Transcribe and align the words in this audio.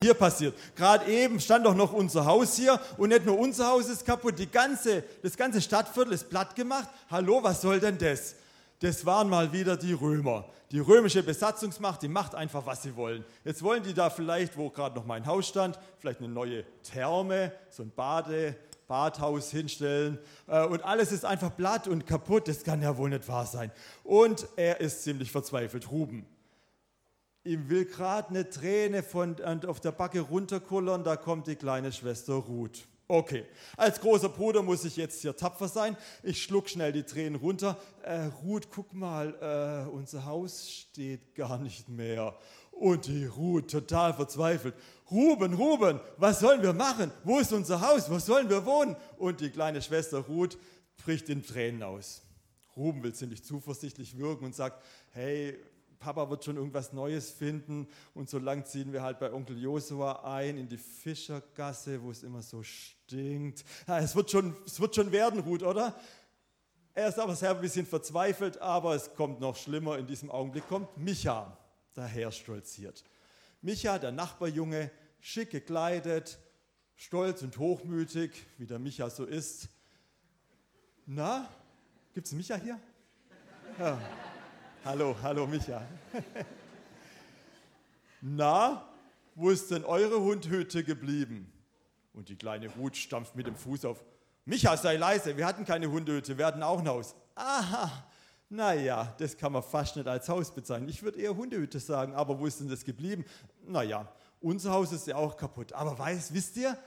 hier 0.00 0.14
passiert. 0.14 0.56
Gerade 0.76 1.10
eben 1.10 1.40
stand 1.40 1.66
doch 1.66 1.74
noch 1.74 1.92
unser 1.92 2.24
Haus 2.24 2.54
hier 2.54 2.80
und 2.98 3.08
nicht 3.08 3.26
nur 3.26 3.36
unser 3.36 3.66
Haus 3.66 3.88
ist 3.88 4.06
kaputt, 4.06 4.38
die 4.38 4.48
ganze, 4.48 5.02
das 5.22 5.36
ganze 5.36 5.60
Stadtviertel 5.60 6.12
ist 6.12 6.30
platt 6.30 6.54
gemacht. 6.54 6.88
Hallo, 7.10 7.42
was 7.42 7.60
soll 7.60 7.80
denn 7.80 7.98
das? 7.98 8.36
Das 8.78 9.04
waren 9.04 9.28
mal 9.28 9.52
wieder 9.52 9.76
die 9.76 9.92
Römer. 9.92 10.44
Die 10.70 10.78
römische 10.78 11.24
Besatzungsmacht, 11.24 12.00
die 12.02 12.08
macht 12.08 12.36
einfach, 12.36 12.64
was 12.64 12.84
sie 12.84 12.94
wollen. 12.94 13.24
Jetzt 13.44 13.60
wollen 13.64 13.82
die 13.82 13.92
da 13.92 14.08
vielleicht, 14.08 14.56
wo 14.56 14.70
gerade 14.70 14.94
noch 14.94 15.04
mein 15.04 15.26
Haus 15.26 15.48
stand, 15.48 15.76
vielleicht 15.98 16.20
eine 16.20 16.28
neue 16.28 16.64
Therme, 16.84 17.50
so 17.68 17.82
ein 17.82 17.90
Bade, 17.90 18.54
Badhaus 18.86 19.50
hinstellen. 19.50 20.18
Äh, 20.46 20.64
und 20.64 20.84
alles 20.84 21.10
ist 21.10 21.24
einfach 21.24 21.56
platt 21.56 21.88
und 21.88 22.06
kaputt. 22.06 22.46
Das 22.46 22.62
kann 22.62 22.82
ja 22.82 22.96
wohl 22.96 23.10
nicht 23.10 23.26
wahr 23.26 23.46
sein. 23.46 23.72
Und 24.04 24.46
er 24.54 24.80
ist 24.80 25.02
ziemlich 25.02 25.32
verzweifelt, 25.32 25.90
Ruben. 25.90 26.24
Ihm 27.48 27.70
will 27.70 27.86
gerade 27.86 28.28
eine 28.28 28.50
Träne 28.50 29.02
von, 29.02 29.34
auf 29.64 29.80
der 29.80 29.92
Backe 29.92 30.20
runterkullern, 30.20 31.02
da 31.02 31.16
kommt 31.16 31.46
die 31.46 31.56
kleine 31.56 31.90
Schwester 31.92 32.34
Ruth. 32.34 32.86
Okay, 33.08 33.46
als 33.74 33.98
großer 34.02 34.28
Bruder 34.28 34.62
muss 34.62 34.84
ich 34.84 34.96
jetzt 34.96 35.22
hier 35.22 35.34
tapfer 35.34 35.66
sein. 35.66 35.96
Ich 36.22 36.42
schluck 36.42 36.68
schnell 36.68 36.92
die 36.92 37.04
Tränen 37.04 37.36
runter. 37.36 37.78
Äh, 38.02 38.24
Ruth, 38.44 38.68
guck 38.70 38.92
mal, 38.92 39.34
äh, 39.40 39.88
unser 39.88 40.26
Haus 40.26 40.70
steht 40.70 41.34
gar 41.34 41.56
nicht 41.56 41.88
mehr. 41.88 42.36
Und 42.70 43.06
die 43.06 43.24
Ruth 43.24 43.70
total 43.70 44.12
verzweifelt. 44.12 44.74
Ruben, 45.10 45.54
Ruben, 45.54 46.00
was 46.18 46.40
sollen 46.40 46.60
wir 46.60 46.74
machen? 46.74 47.10
Wo 47.24 47.38
ist 47.38 47.54
unser 47.54 47.80
Haus? 47.80 48.10
Wo 48.10 48.18
sollen 48.18 48.50
wir 48.50 48.66
wohnen? 48.66 48.94
Und 49.16 49.40
die 49.40 49.48
kleine 49.48 49.80
Schwester 49.80 50.18
Ruth 50.18 50.58
bricht 51.02 51.30
in 51.30 51.42
Tränen 51.42 51.82
aus. 51.82 52.20
Ruben 52.76 53.02
will 53.02 53.14
ziemlich 53.14 53.42
zuversichtlich 53.42 54.18
wirken 54.18 54.44
und 54.44 54.54
sagt, 54.54 54.84
hey, 55.12 55.58
Papa 55.98 56.30
wird 56.30 56.44
schon 56.44 56.56
irgendwas 56.56 56.92
Neues 56.92 57.30
finden 57.30 57.88
und 58.14 58.28
so 58.28 58.38
lang 58.38 58.64
ziehen 58.64 58.92
wir 58.92 59.02
halt 59.02 59.18
bei 59.18 59.32
Onkel 59.32 59.58
Josua 59.58 60.22
ein 60.24 60.56
in 60.56 60.68
die 60.68 60.76
Fischergasse, 60.76 62.02
wo 62.02 62.10
es 62.10 62.22
immer 62.22 62.42
so 62.42 62.62
stinkt. 62.62 63.64
Ja, 63.86 63.98
es, 63.98 64.14
wird 64.14 64.30
schon, 64.30 64.54
es 64.64 64.80
wird 64.80 64.94
schon 64.94 65.10
werden, 65.12 65.40
Ruth, 65.40 65.62
oder? 65.62 65.98
Er 66.94 67.08
ist 67.08 67.18
aber 67.18 67.36
sehr 67.36 67.50
ein 67.50 67.60
bisschen 67.60 67.86
verzweifelt, 67.86 68.60
aber 68.60 68.94
es 68.94 69.14
kommt 69.14 69.40
noch 69.40 69.56
schlimmer. 69.56 69.98
In 69.98 70.06
diesem 70.06 70.30
Augenblick 70.30 70.68
kommt 70.68 70.96
Micha 70.96 71.56
daher 71.94 72.32
stolziert. 72.32 73.04
Micha, 73.62 73.98
der 73.98 74.12
Nachbarjunge, 74.12 74.90
schick 75.20 75.50
gekleidet, 75.50 76.38
stolz 76.94 77.42
und 77.42 77.58
hochmütig, 77.58 78.32
wie 78.56 78.66
der 78.66 78.78
Micha 78.78 79.10
so 79.10 79.24
ist. 79.24 79.68
Na, 81.06 81.48
gibt 82.14 82.26
es 82.26 82.32
Micha 82.32 82.56
hier? 82.56 82.80
Ja. 83.78 84.00
Hallo, 84.84 85.16
hallo 85.22 85.46
Micha. 85.46 85.82
Na, 88.20 88.88
wo 89.34 89.50
ist 89.50 89.70
denn 89.70 89.84
eure 89.84 90.20
Hundhütte 90.20 90.84
geblieben? 90.84 91.52
Und 92.14 92.28
die 92.28 92.36
kleine 92.36 92.68
Ruth 92.68 92.96
stampft 92.96 93.34
mit 93.34 93.46
dem 93.46 93.56
Fuß 93.56 93.84
auf. 93.84 94.04
Micha, 94.44 94.76
sei 94.76 94.96
leise, 94.96 95.36
wir 95.36 95.46
hatten 95.46 95.64
keine 95.64 95.90
Hundehütte, 95.90 96.38
wir 96.38 96.46
hatten 96.46 96.62
auch 96.62 96.78
ein 96.78 96.88
Haus. 96.88 97.14
Aha, 97.34 97.90
naja, 98.48 99.14
das 99.18 99.36
kann 99.36 99.52
man 99.52 99.62
fast 99.62 99.96
nicht 99.96 100.08
als 100.08 100.28
Haus 100.28 100.50
bezeichnen. 100.52 100.88
Ich 100.88 101.02
würde 101.02 101.20
eher 101.20 101.36
Hundehütte 101.36 101.80
sagen, 101.80 102.14
aber 102.14 102.38
wo 102.38 102.46
ist 102.46 102.60
denn 102.60 102.68
das 102.68 102.84
geblieben? 102.84 103.24
Naja, 103.66 104.08
unser 104.40 104.70
Haus 104.72 104.92
ist 104.92 105.06
ja 105.08 105.16
auch 105.16 105.36
kaputt. 105.36 105.72
Aber 105.72 105.98
weiß, 105.98 106.32
wisst 106.32 106.56
ihr, 106.56 106.78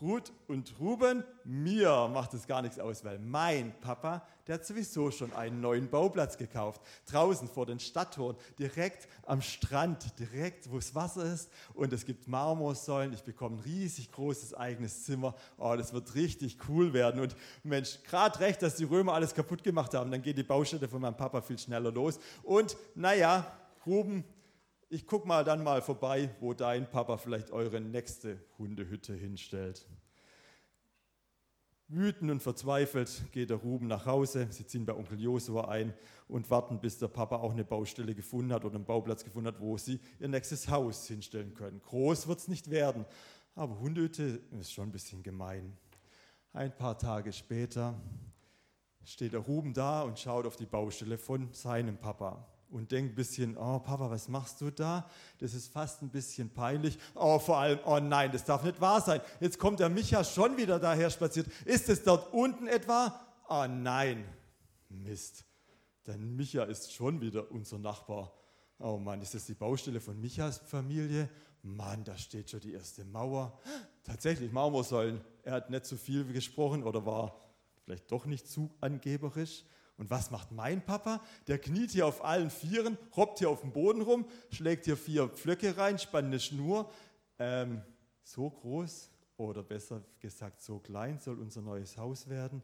Ruth 0.00 0.32
und 0.48 0.74
Ruben, 0.80 1.24
mir 1.44 2.08
macht 2.08 2.34
es 2.34 2.46
gar 2.46 2.62
nichts 2.62 2.78
aus, 2.78 3.04
weil 3.04 3.18
mein 3.20 3.72
Papa, 3.80 4.26
der 4.46 4.56
hat 4.56 4.66
sowieso 4.66 5.10
schon 5.10 5.32
einen 5.32 5.60
neuen 5.60 5.88
Bauplatz 5.88 6.36
gekauft. 6.36 6.82
Draußen 7.06 7.48
vor 7.48 7.64
den 7.66 7.78
Stadttoren, 7.78 8.36
direkt 8.58 9.08
am 9.24 9.40
Strand, 9.40 10.18
direkt 10.18 10.70
wo 10.70 10.76
das 10.76 10.94
Wasser 10.94 11.24
ist. 11.24 11.50
Und 11.74 11.92
es 11.92 12.04
gibt 12.04 12.26
Marmorsäulen. 12.26 13.12
Ich 13.12 13.22
bekomme 13.22 13.56
ein 13.56 13.60
riesig 13.60 14.10
großes 14.10 14.54
eigenes 14.54 15.04
Zimmer. 15.04 15.34
Oh, 15.58 15.74
das 15.76 15.92
wird 15.92 16.14
richtig 16.16 16.58
cool 16.68 16.92
werden. 16.92 17.20
Und 17.20 17.36
Mensch, 17.62 17.98
gerade 18.02 18.40
recht, 18.40 18.62
dass 18.62 18.74
die 18.74 18.84
Römer 18.84 19.14
alles 19.14 19.32
kaputt 19.32 19.62
gemacht 19.62 19.94
haben. 19.94 20.10
Dann 20.10 20.22
geht 20.22 20.36
die 20.36 20.42
Baustelle 20.42 20.88
von 20.88 21.00
meinem 21.00 21.16
Papa 21.16 21.40
viel 21.40 21.58
schneller 21.58 21.92
los. 21.92 22.18
Und 22.42 22.76
naja, 22.96 23.46
Ruben, 23.86 24.24
ich 24.94 25.08
gucke 25.08 25.26
mal 25.26 25.42
dann 25.42 25.64
mal 25.64 25.82
vorbei, 25.82 26.30
wo 26.38 26.54
dein 26.54 26.88
Papa 26.88 27.16
vielleicht 27.16 27.50
eure 27.50 27.80
nächste 27.80 28.38
Hundehütte 28.58 29.12
hinstellt. 29.12 29.88
Wütend 31.88 32.30
und 32.30 32.40
verzweifelt 32.40 33.24
geht 33.32 33.50
der 33.50 33.56
Ruben 33.56 33.88
nach 33.88 34.06
Hause. 34.06 34.46
Sie 34.50 34.64
ziehen 34.64 34.86
bei 34.86 34.94
Onkel 34.94 35.20
Josua 35.20 35.68
ein 35.68 35.92
und 36.28 36.48
warten, 36.48 36.80
bis 36.80 36.96
der 36.98 37.08
Papa 37.08 37.38
auch 37.38 37.50
eine 37.50 37.64
Baustelle 37.64 38.14
gefunden 38.14 38.52
hat 38.52 38.64
oder 38.64 38.76
einen 38.76 38.84
Bauplatz 38.84 39.24
gefunden 39.24 39.48
hat, 39.48 39.60
wo 39.60 39.76
sie 39.76 39.98
ihr 40.20 40.28
nächstes 40.28 40.68
Haus 40.68 41.08
hinstellen 41.08 41.54
können. 41.54 41.82
Groß 41.82 42.28
wird 42.28 42.38
es 42.38 42.46
nicht 42.46 42.70
werden, 42.70 43.04
aber 43.56 43.80
Hundehütte 43.80 44.40
ist 44.60 44.72
schon 44.72 44.90
ein 44.90 44.92
bisschen 44.92 45.24
gemein. 45.24 45.76
Ein 46.52 46.74
paar 46.74 46.96
Tage 46.96 47.32
später 47.32 48.00
steht 49.04 49.32
der 49.32 49.40
Ruben 49.40 49.74
da 49.74 50.02
und 50.02 50.20
schaut 50.20 50.46
auf 50.46 50.54
die 50.54 50.66
Baustelle 50.66 51.18
von 51.18 51.52
seinem 51.52 51.98
Papa 51.98 52.46
und 52.74 52.90
denkt 52.90 53.12
ein 53.12 53.14
bisschen, 53.14 53.56
oh 53.56 53.78
Papa, 53.78 54.10
was 54.10 54.28
machst 54.28 54.60
du 54.60 54.70
da? 54.70 55.08
Das 55.38 55.54
ist 55.54 55.68
fast 55.68 56.02
ein 56.02 56.08
bisschen 56.08 56.50
peinlich. 56.50 56.98
Oh, 57.14 57.38
vor 57.38 57.58
allem, 57.58 57.78
oh 57.84 58.00
nein, 58.00 58.32
das 58.32 58.44
darf 58.44 58.64
nicht 58.64 58.80
wahr 58.80 59.00
sein. 59.00 59.20
Jetzt 59.38 59.60
kommt 59.60 59.78
der 59.78 59.88
Micha 59.88 60.24
schon 60.24 60.56
wieder 60.56 60.80
daher 60.80 61.08
spaziert. 61.08 61.46
Ist 61.64 61.88
es 61.88 62.02
dort 62.02 62.32
unten 62.32 62.66
etwa? 62.66 63.20
Oh 63.48 63.66
nein, 63.68 64.24
Mist. 64.88 65.44
Denn 66.08 66.34
Micha 66.34 66.64
ist 66.64 66.92
schon 66.92 67.20
wieder 67.20 67.48
unser 67.52 67.78
Nachbar. 67.78 68.32
Oh 68.80 68.98
Mann, 68.98 69.22
ist 69.22 69.34
das 69.34 69.46
die 69.46 69.54
Baustelle 69.54 70.00
von 70.00 70.20
Michas 70.20 70.58
Familie? 70.58 71.30
Mann, 71.62 72.02
da 72.02 72.18
steht 72.18 72.50
schon 72.50 72.60
die 72.60 72.72
erste 72.72 73.04
Mauer. 73.04 73.56
Tatsächlich, 74.02 74.50
Marmorsäulen. 74.50 75.20
Er 75.44 75.52
hat 75.52 75.70
nicht 75.70 75.86
zu 75.86 75.96
viel 75.96 76.24
gesprochen 76.24 76.82
oder 76.82 77.06
war 77.06 77.40
vielleicht 77.84 78.10
doch 78.10 78.26
nicht 78.26 78.48
zu 78.48 78.74
angeberisch. 78.80 79.64
Und 79.96 80.10
was 80.10 80.30
macht 80.30 80.50
mein 80.50 80.84
Papa? 80.84 81.20
Der 81.46 81.58
kniet 81.58 81.92
hier 81.92 82.06
auf 82.06 82.24
allen 82.24 82.50
Vieren, 82.50 82.98
robbt 83.16 83.38
hier 83.38 83.48
auf 83.48 83.60
dem 83.60 83.72
Boden 83.72 84.02
rum, 84.02 84.26
schlägt 84.50 84.86
hier 84.86 84.96
vier 84.96 85.28
Pflöcke 85.28 85.76
rein, 85.76 85.98
spannt 85.98 86.26
eine 86.26 86.40
Schnur. 86.40 86.90
Ähm, 87.38 87.82
so 88.22 88.50
groß 88.50 89.10
oder 89.36 89.62
besser 89.62 90.02
gesagt 90.20 90.62
so 90.62 90.78
klein 90.78 91.18
soll 91.20 91.38
unser 91.38 91.62
neues 91.62 91.96
Haus 91.96 92.28
werden. 92.28 92.62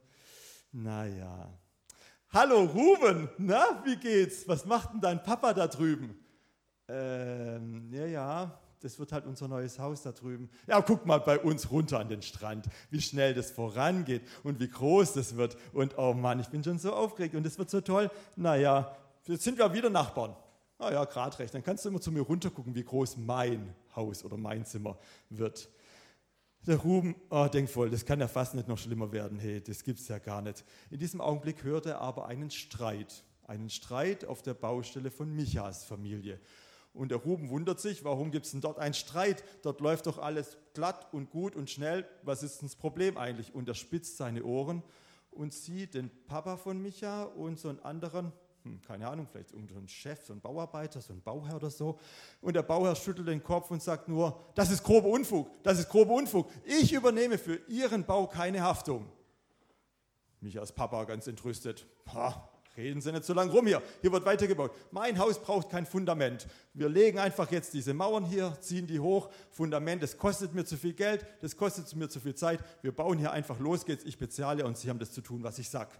Naja. 0.72 1.52
Hallo 2.32 2.62
Ruben, 2.62 3.28
na, 3.38 3.82
wie 3.84 3.96
geht's? 3.96 4.46
Was 4.46 4.64
macht 4.64 4.92
denn 4.92 5.00
dein 5.00 5.22
Papa 5.22 5.52
da 5.52 5.66
drüben? 5.66 6.16
Ähm, 6.88 7.92
ja, 7.92 8.06
ja, 8.06 8.60
das 8.80 8.98
wird 8.98 9.12
halt 9.12 9.26
unser 9.26 9.46
neues 9.46 9.78
Haus 9.78 10.02
da 10.02 10.12
drüben. 10.12 10.48
Ja, 10.66 10.80
guck 10.80 11.06
mal 11.06 11.18
bei 11.18 11.38
uns 11.38 11.70
runter 11.70 12.00
an 12.00 12.08
den 12.08 12.22
Strand, 12.22 12.66
wie 12.90 13.00
schnell 13.00 13.34
das 13.34 13.50
vorangeht 13.50 14.22
und 14.42 14.58
wie 14.58 14.68
groß 14.68 15.12
das 15.12 15.36
wird. 15.36 15.56
Und 15.72 15.98
oh 15.98 16.14
Mann, 16.14 16.40
ich 16.40 16.48
bin 16.48 16.64
schon 16.64 16.78
so 16.78 16.92
aufgeregt 16.92 17.34
und 17.34 17.46
es 17.46 17.58
wird 17.58 17.70
so 17.70 17.80
toll. 17.80 18.10
Naja, 18.36 18.96
jetzt 19.26 19.44
sind 19.44 19.58
wir 19.58 19.72
wieder 19.72 19.90
Nachbarn. 19.90 20.34
Naja, 20.78 21.04
gerade 21.04 21.38
recht. 21.38 21.54
Dann 21.54 21.62
kannst 21.62 21.84
du 21.84 21.90
immer 21.90 22.00
zu 22.00 22.10
mir 22.10 22.22
runtergucken, 22.22 22.74
wie 22.74 22.84
groß 22.84 23.18
mein 23.18 23.74
Haus 23.94 24.24
oder 24.24 24.38
mein 24.38 24.64
Zimmer 24.64 24.98
wird. 25.28 25.68
Der 26.66 26.76
Ruben 26.76 27.14
oh, 27.30 27.46
denkt 27.46 27.70
voll, 27.70 27.90
das 27.90 28.04
kann 28.04 28.20
ja 28.20 28.28
fast 28.28 28.54
nicht 28.54 28.68
noch 28.68 28.78
schlimmer 28.78 29.12
werden. 29.12 29.38
Hey, 29.38 29.62
das 29.62 29.82
gibt's 29.82 30.08
ja 30.08 30.18
gar 30.18 30.42
nicht. 30.42 30.64
In 30.90 30.98
diesem 30.98 31.20
Augenblick 31.20 31.64
hört 31.64 31.86
er 31.86 32.00
aber 32.00 32.26
einen 32.26 32.50
Streit. 32.50 33.24
Einen 33.46 33.68
Streit 33.68 34.24
auf 34.24 34.42
der 34.42 34.54
Baustelle 34.54 35.10
von 35.10 35.34
Michas 35.34 35.84
Familie. 35.84 36.38
Und 36.92 37.10
der 37.10 37.18
Ruben 37.18 37.50
wundert 37.50 37.80
sich, 37.80 38.04
warum 38.04 38.30
gibt 38.30 38.46
es 38.46 38.52
denn 38.52 38.60
dort 38.60 38.78
einen 38.78 38.94
Streit? 38.94 39.44
Dort 39.62 39.80
läuft 39.80 40.06
doch 40.06 40.18
alles 40.18 40.56
glatt 40.74 41.06
und 41.12 41.30
gut 41.30 41.54
und 41.54 41.70
schnell. 41.70 42.06
Was 42.22 42.42
ist 42.42 42.60
denn 42.60 42.68
das 42.68 42.76
Problem 42.76 43.16
eigentlich? 43.16 43.54
Und 43.54 43.68
er 43.68 43.74
spitzt 43.74 44.16
seine 44.16 44.44
Ohren 44.44 44.82
und 45.30 45.54
sieht 45.54 45.94
den 45.94 46.10
Papa 46.26 46.56
von 46.56 46.82
Micha 46.82 47.24
und 47.24 47.60
so 47.60 47.68
einen 47.68 47.78
anderen, 47.80 48.32
hm, 48.64 48.82
keine 48.82 49.08
Ahnung, 49.08 49.28
vielleicht 49.30 49.52
irgendein 49.52 49.86
Chef, 49.86 50.26
so 50.26 50.32
ein 50.32 50.40
Bauarbeiter, 50.40 51.00
so 51.00 51.12
ein 51.12 51.22
Bauherr 51.22 51.56
oder 51.56 51.70
so. 51.70 51.98
Und 52.40 52.56
der 52.56 52.62
Bauherr 52.62 52.96
schüttelt 52.96 53.28
den 53.28 53.42
Kopf 53.42 53.70
und 53.70 53.82
sagt 53.82 54.08
nur, 54.08 54.38
das 54.56 54.70
ist 54.70 54.82
grober 54.82 55.08
Unfug, 55.08 55.48
das 55.62 55.78
ist 55.78 55.88
grober 55.88 56.14
Unfug. 56.14 56.50
Ich 56.64 56.92
übernehme 56.92 57.38
für 57.38 57.60
Ihren 57.68 58.04
Bau 58.04 58.26
keine 58.26 58.62
Haftung. 58.62 59.06
Michas 60.40 60.72
Papa 60.72 61.04
ganz 61.04 61.26
entrüstet. 61.26 61.86
Ha, 62.12 62.49
Reden 62.80 63.00
Sie 63.00 63.12
nicht 63.12 63.24
so 63.24 63.34
lange 63.34 63.52
rum 63.52 63.66
hier. 63.66 63.82
Hier 64.00 64.10
wird 64.10 64.24
weitergebaut. 64.24 64.72
Mein 64.90 65.18
Haus 65.18 65.38
braucht 65.38 65.70
kein 65.70 65.86
Fundament. 65.86 66.46
Wir 66.72 66.88
legen 66.88 67.18
einfach 67.18 67.50
jetzt 67.52 67.74
diese 67.74 67.94
Mauern 67.94 68.24
hier, 68.24 68.56
ziehen 68.60 68.86
die 68.86 69.00
hoch. 69.00 69.30
Fundament, 69.50 70.02
das 70.02 70.16
kostet 70.16 70.54
mir 70.54 70.64
zu 70.64 70.76
viel 70.76 70.94
Geld, 70.94 71.26
das 71.40 71.56
kostet 71.56 71.94
mir 71.94 72.08
zu 72.08 72.20
viel 72.20 72.34
Zeit. 72.34 72.64
Wir 72.82 72.92
bauen 72.92 73.18
hier 73.18 73.32
einfach 73.32 73.58
los 73.58 73.84
geht's. 73.84 74.04
Ich 74.04 74.18
bezahle 74.18 74.64
und 74.64 74.78
Sie 74.78 74.88
haben 74.88 74.98
das 74.98 75.12
zu 75.12 75.20
tun, 75.20 75.42
was 75.42 75.58
ich 75.58 75.68
sage. 75.68 75.92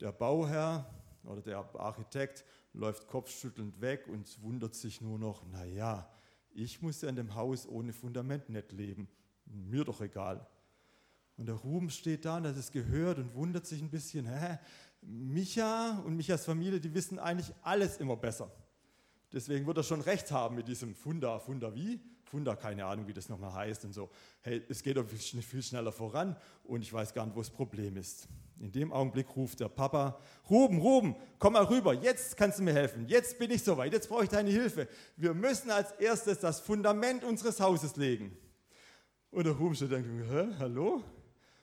Der 0.00 0.12
Bauherr 0.12 0.90
oder 1.22 1.42
der 1.42 1.58
Architekt 1.74 2.44
läuft 2.72 3.06
kopfschüttelnd 3.06 3.80
weg 3.80 4.06
und 4.08 4.42
wundert 4.42 4.74
sich 4.74 5.00
nur 5.00 5.18
noch, 5.18 5.46
naja, 5.46 6.08
ich 6.52 6.82
muss 6.82 7.00
ja 7.02 7.08
in 7.08 7.16
dem 7.16 7.34
Haus 7.34 7.66
ohne 7.68 7.92
Fundament 7.92 8.48
nicht 8.48 8.72
leben. 8.72 9.08
Mir 9.46 9.84
doch 9.84 10.00
egal. 10.00 10.46
Und 11.36 11.46
der 11.46 11.56
Ruben 11.56 11.90
steht 11.90 12.24
da 12.24 12.36
und 12.36 12.46
hat 12.46 12.56
es 12.56 12.70
gehört 12.70 13.18
und 13.18 13.34
wundert 13.34 13.66
sich 13.66 13.82
ein 13.82 13.90
bisschen, 13.90 14.26
hä, 14.26 14.58
Micha 15.06 16.02
und 16.04 16.16
Michas 16.16 16.44
Familie, 16.44 16.80
die 16.80 16.92
wissen 16.94 17.18
eigentlich 17.18 17.52
alles 17.62 17.98
immer 17.98 18.16
besser. 18.16 18.50
Deswegen 19.32 19.66
wird 19.66 19.76
er 19.78 19.82
schon 19.82 20.00
recht 20.00 20.30
haben 20.30 20.54
mit 20.54 20.68
diesem 20.68 20.94
Funda. 20.94 21.38
Funda 21.38 21.74
wie? 21.74 22.00
Funda, 22.24 22.56
keine 22.56 22.84
Ahnung, 22.86 23.06
wie 23.06 23.12
das 23.12 23.28
nochmal 23.28 23.52
heißt 23.52 23.84
und 23.84 23.92
so. 23.92 24.10
Hey, 24.40 24.62
es 24.68 24.82
geht 24.82 24.96
doch 24.96 25.06
viel 25.06 25.62
schneller 25.62 25.92
voran 25.92 26.36
und 26.64 26.82
ich 26.82 26.92
weiß 26.92 27.12
gar 27.14 27.26
nicht, 27.26 27.36
wo 27.36 27.40
das 27.40 27.50
Problem 27.50 27.96
ist. 27.96 28.28
In 28.58 28.72
dem 28.72 28.92
Augenblick 28.92 29.36
ruft 29.36 29.60
der 29.60 29.68
Papa, 29.68 30.18
Ruben, 30.48 30.78
Ruben, 30.78 31.16
komm 31.38 31.52
mal 31.52 31.64
rüber, 31.64 31.92
jetzt 31.92 32.36
kannst 32.36 32.58
du 32.58 32.62
mir 32.62 32.72
helfen, 32.72 33.06
jetzt 33.08 33.38
bin 33.38 33.50
ich 33.50 33.62
soweit, 33.62 33.92
jetzt 33.92 34.08
brauche 34.08 34.24
ich 34.24 34.30
deine 34.30 34.50
Hilfe. 34.50 34.88
Wir 35.16 35.34
müssen 35.34 35.70
als 35.70 35.92
erstes 35.92 36.38
das 36.38 36.60
Fundament 36.60 37.24
unseres 37.24 37.60
Hauses 37.60 37.96
legen. 37.96 38.36
Und 39.30 39.44
der 39.44 39.54
Ruben 39.54 39.74
steht 39.74 39.90
denkt, 39.90 40.08
hä, 40.30 40.54
hallo? 40.58 41.02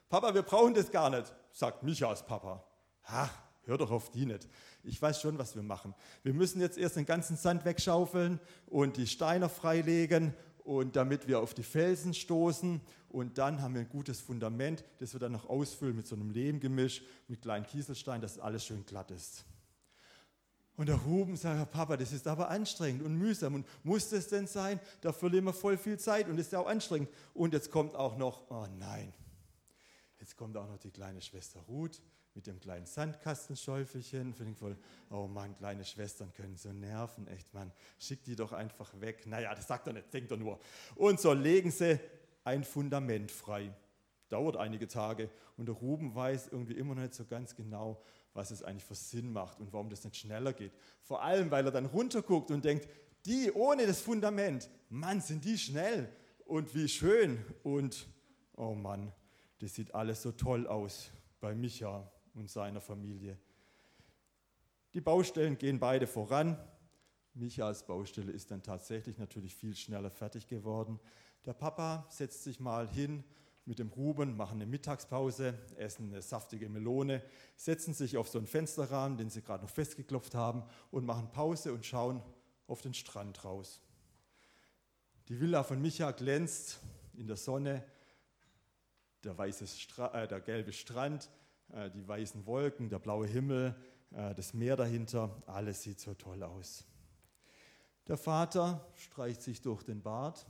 Papa, 0.10 0.34
wir 0.34 0.44
brauchen 0.44 0.74
das 0.74 0.92
gar 0.92 1.10
nicht, 1.10 1.34
sagt 1.52 1.84
Michas 1.84 2.26
Papa. 2.26 2.64
Ach, 3.04 3.32
hör 3.64 3.78
doch 3.78 3.92
auf 3.92 4.10
die 4.10 4.26
nicht. 4.26 4.48
Ich 4.84 5.02
weiß 5.02 5.22
schon, 5.22 5.38
was 5.38 5.56
wir 5.56 5.64
machen. 5.64 5.94
Wir 6.24 6.34
müssen 6.34 6.62
jetzt 6.62 6.78
erst 6.78 6.96
den 6.96 7.06
ganzen 7.06 7.38
Sand 7.38 7.66
wegschaufeln 7.66 8.40
und 8.68 8.98
die 8.98 9.08
Steine 9.08 9.50
freilegen 9.50 10.34
und 10.64 10.96
damit 10.96 11.28
wir 11.28 11.40
auf 11.40 11.54
die 11.54 11.64
Felsen 11.64 12.14
stoßen 12.14 12.82
und 13.10 13.38
dann 13.38 13.62
haben 13.62 13.74
wir 13.74 13.82
ein 13.82 13.90
gutes 13.90 14.22
Fundament, 14.22 14.84
das 15.00 15.14
wir 15.14 15.20
dann 15.20 15.34
noch 15.34 15.50
ausfüllen 15.50 15.96
mit 15.96 16.08
so 16.08 16.16
einem 16.16 16.30
Lehmgemisch, 16.30 17.04
mit 17.28 17.42
kleinen 17.42 17.66
Kieselsteinen, 17.66 18.22
dass 18.22 18.40
alles 18.40 18.66
schön 18.66 18.86
glatt 18.86 19.12
ist. 19.12 19.46
Und 20.78 20.88
der 20.88 20.96
Ruben 20.96 21.36
sagt, 21.36 21.72
Papa, 21.72 21.98
das 21.98 22.12
ist 22.12 22.28
aber 22.28 22.50
anstrengend 22.50 23.04
und 23.04 23.16
mühsam 23.16 23.56
und 23.56 23.68
muss 23.84 24.10
das 24.10 24.30
denn 24.30 24.48
sein? 24.48 24.80
Da 25.02 25.12
verlieren 25.12 25.46
wir 25.46 25.54
voll 25.54 25.78
viel 25.78 26.00
Zeit 26.00 26.28
und 26.28 26.40
ist 26.40 26.54
ja 26.54 26.60
auch 26.60 26.68
anstrengend. 26.68 27.10
Und 27.34 27.54
jetzt 27.54 27.70
kommt 27.70 27.96
auch 27.96 28.18
noch, 28.18 28.50
oh 28.50 28.66
nein, 28.80 29.14
jetzt 30.20 30.38
kommt 30.38 30.58
auch 30.58 30.68
noch 30.68 30.80
die 30.80 30.92
kleine 30.92 31.22
Schwester 31.22 31.60
Ruth 31.68 32.02
mit 32.34 32.48
dem 32.48 32.60
kleinen 32.60 32.86
Sandkastenschäufelchen. 32.86 34.34
Finde 34.34 34.54
ich 34.54 34.58
voll, 34.58 34.78
oh 35.10 35.28
Mann, 35.28 35.56
kleine 35.58 35.84
Schwestern 35.84 36.34
können 36.34 36.56
so 36.56 36.72
nerven, 36.72 37.28
echt, 37.28 37.54
Mann. 37.54 37.72
Schick 38.00 38.24
die 38.24 38.36
doch 38.36 38.54
einfach 38.54 39.00
weg. 39.00 39.26
Naja, 39.28 39.54
das 39.54 39.68
sagt 39.68 39.88
er 39.88 39.94
nicht, 39.94 40.14
denkt 40.14 40.32
er 40.32 40.38
nur. 40.38 40.60
Und 40.96 41.20
so 41.20 41.34
legen 41.34 41.72
sie 41.72 42.00
ein 42.44 42.64
Fundament 42.64 43.32
frei. 43.32 43.74
Dauert 44.30 44.56
einige 44.56 44.88
Tage 44.88 45.30
und 45.58 45.66
der 45.68 45.76
Ruben 45.76 46.16
weiß 46.16 46.50
irgendwie 46.52 46.74
immer 46.74 46.96
noch 46.96 47.02
nicht 47.02 47.14
so 47.14 47.26
ganz 47.26 47.54
genau, 47.54 48.02
was 48.34 48.52
es 48.52 48.64
eigentlich 48.64 48.86
für 48.86 48.96
Sinn 48.96 49.34
macht 49.34 49.60
und 49.60 49.74
warum 49.74 49.90
das 49.90 50.06
nicht 50.06 50.16
schneller 50.16 50.54
geht. 50.54 50.72
Vor 51.02 51.22
allem, 51.22 51.52
weil 51.52 51.66
er 51.66 51.72
dann 51.72 51.86
runterguckt 51.86 52.50
und 52.50 52.64
denkt, 52.64 52.88
die 53.26 53.52
ohne 53.52 53.86
das 53.86 54.00
Fundament, 54.00 54.70
Mann, 54.90 55.20
sind 55.20 55.44
die 55.44 55.58
schnell 55.58 56.10
und 56.46 56.74
wie 56.74 56.88
schön 56.88 57.44
und 57.64 58.08
oh 58.56 58.74
Mann, 58.74 59.12
das 59.60 59.76
sieht 59.76 59.94
alles 59.94 60.22
so 60.22 60.32
toll 60.32 60.66
aus 60.66 61.12
bei 61.42 61.54
Micha 61.54 62.10
und 62.34 62.50
seiner 62.50 62.82
Familie. 62.82 63.38
Die 64.94 65.02
Baustellen 65.02 65.58
gehen 65.58 65.80
beide 65.80 66.08
voran. 66.08 66.58
Michas 67.34 67.86
Baustelle 67.86 68.32
ist 68.32 68.52
dann 68.52 68.62
tatsächlich 68.62 69.18
natürlich 69.18 69.56
viel 69.56 69.76
schneller 69.76 70.12
fertig 70.12 70.48
geworden. 70.48 71.00
Der 71.46 71.54
Papa 71.54 72.06
setzt 72.10 72.44
sich 72.44 72.60
mal 72.60 72.88
hin 72.88 73.24
mit 73.66 73.80
dem 73.80 73.90
Ruben, 73.90 74.36
machen 74.36 74.56
eine 74.56 74.66
Mittagspause, 74.66 75.58
essen 75.78 76.10
eine 76.10 76.22
saftige 76.22 76.68
Melone, 76.68 77.24
setzen 77.56 77.94
sich 77.94 78.18
auf 78.18 78.28
so 78.28 78.38
einen 78.38 78.48
Fensterrahmen, 78.48 79.18
den 79.18 79.30
sie 79.30 79.42
gerade 79.42 79.64
noch 79.64 79.70
festgeklopft 79.70 80.36
haben, 80.36 80.64
und 80.90 81.06
machen 81.06 81.32
Pause 81.32 81.72
und 81.72 81.86
schauen 81.86 82.22
auf 82.68 82.82
den 82.82 82.94
Strand 82.94 83.46
raus. 83.46 83.82
Die 85.30 85.40
Villa 85.40 85.64
von 85.64 85.82
Micha 85.82 86.12
glänzt 86.12 86.80
in 87.14 87.28
der 87.28 87.38
Sonne, 87.38 87.86
der, 89.24 89.38
weiße 89.38 89.68
Stra 89.68 90.24
äh, 90.24 90.28
der 90.28 90.42
gelbe 90.42 90.74
Strand, 90.74 91.30
die 91.94 92.08
weißen 92.08 92.46
Wolken, 92.46 92.90
der 92.90 93.00
blaue 93.00 93.28
Himmel, 93.28 93.76
äh, 94.12 94.34
das 94.36 94.54
Meer 94.54 94.76
dahinter, 94.76 95.42
alles 95.46 95.84
sieht 95.84 96.00
so 96.00 96.14
toll 96.14 96.44
aus. 96.44 96.86
Der 98.08 98.18
Vater 98.18 98.86
streicht 98.96 99.42
sich 99.42 99.62
durch 99.62 99.84
den 99.84 100.02
Bart 100.02 100.46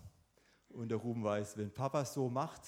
und 0.69 0.89
der 0.89 0.97
Ruben 0.97 1.23
weiß, 1.23 1.57
wenn 1.57 1.71
Papa 1.71 2.05
so 2.05 2.29
macht, 2.29 2.61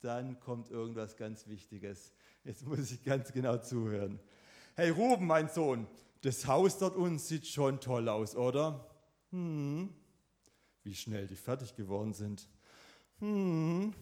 dann 0.00 0.40
kommt 0.40 0.70
irgendwas 0.70 1.16
ganz 1.16 1.46
Wichtiges. 1.46 2.12
Jetzt 2.44 2.66
muss 2.66 2.90
ich 2.90 3.02
ganz 3.04 3.32
genau 3.32 3.58
zuhören. 3.58 4.18
Hey 4.76 4.90
Ruben, 4.90 5.26
mein 5.26 5.48
Sohn, 5.48 5.86
das 6.22 6.46
Haus 6.46 6.78
dort 6.78 6.96
unten 6.96 7.18
sieht 7.18 7.46
schon 7.46 7.80
toll 7.80 8.08
aus, 8.08 8.34
oder? 8.36 8.88
Hm. 9.30 9.92
Wie 10.82 10.94
schnell 10.94 11.26
die 11.26 11.36
fertig 11.36 11.74
geworden 11.74 12.14
sind. 12.14 12.48
Hm. 13.18 13.92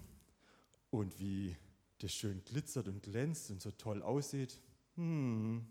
Und 0.90 1.18
wie 1.18 1.56
das 1.98 2.12
schön 2.12 2.42
glitzert 2.44 2.88
und 2.88 3.02
glänzt 3.02 3.50
und 3.50 3.60
so 3.60 3.70
toll 3.70 4.02
aussieht. 4.02 4.58
Hm. 4.96 5.66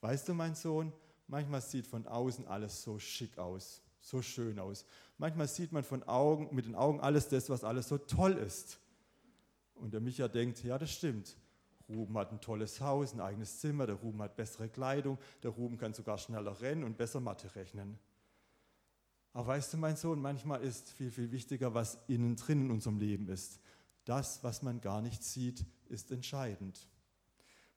Weißt 0.00 0.28
du, 0.28 0.34
mein 0.34 0.54
Sohn, 0.54 0.92
manchmal 1.26 1.62
sieht 1.62 1.86
von 1.86 2.06
außen 2.06 2.46
alles 2.46 2.82
so 2.82 2.98
schick 2.98 3.38
aus, 3.38 3.82
so 4.00 4.20
schön 4.20 4.58
aus. 4.58 4.84
Manchmal 5.16 5.48
sieht 5.48 5.72
man 5.72 5.84
von 5.84 6.02
Augen, 6.02 6.54
mit 6.54 6.66
den 6.66 6.74
Augen 6.74 7.00
alles 7.00 7.28
das, 7.28 7.48
was 7.48 7.64
alles 7.64 7.88
so 7.88 7.98
toll 7.98 8.32
ist. 8.32 8.78
Und 9.74 9.92
der 9.94 10.00
Micha 10.00 10.28
denkt, 10.28 10.62
ja, 10.62 10.78
das 10.78 10.90
stimmt. 10.90 11.36
Ruben 11.88 12.16
hat 12.16 12.32
ein 12.32 12.40
tolles 12.40 12.80
Haus, 12.80 13.12
ein 13.12 13.20
eigenes 13.20 13.60
Zimmer, 13.60 13.86
der 13.86 13.96
Ruben 13.96 14.22
hat 14.22 14.36
bessere 14.36 14.68
Kleidung, 14.68 15.18
der 15.42 15.50
Ruben 15.50 15.76
kann 15.76 15.92
sogar 15.92 16.18
schneller 16.18 16.60
rennen 16.60 16.84
und 16.84 16.96
besser 16.96 17.20
Mathe 17.20 17.54
rechnen. 17.54 17.98
Aber 19.34 19.48
weißt 19.48 19.72
du, 19.72 19.76
mein 19.76 19.96
Sohn, 19.96 20.20
manchmal 20.20 20.62
ist 20.62 20.90
viel, 20.90 21.10
viel 21.10 21.30
wichtiger, 21.32 21.74
was 21.74 21.98
innen 22.06 22.36
drin 22.36 22.66
in 22.66 22.70
unserem 22.70 22.98
Leben 22.98 23.28
ist. 23.28 23.60
Das, 24.04 24.42
was 24.44 24.62
man 24.62 24.80
gar 24.80 25.00
nicht 25.00 25.22
sieht, 25.22 25.64
ist 25.88 26.10
entscheidend. 26.10 26.86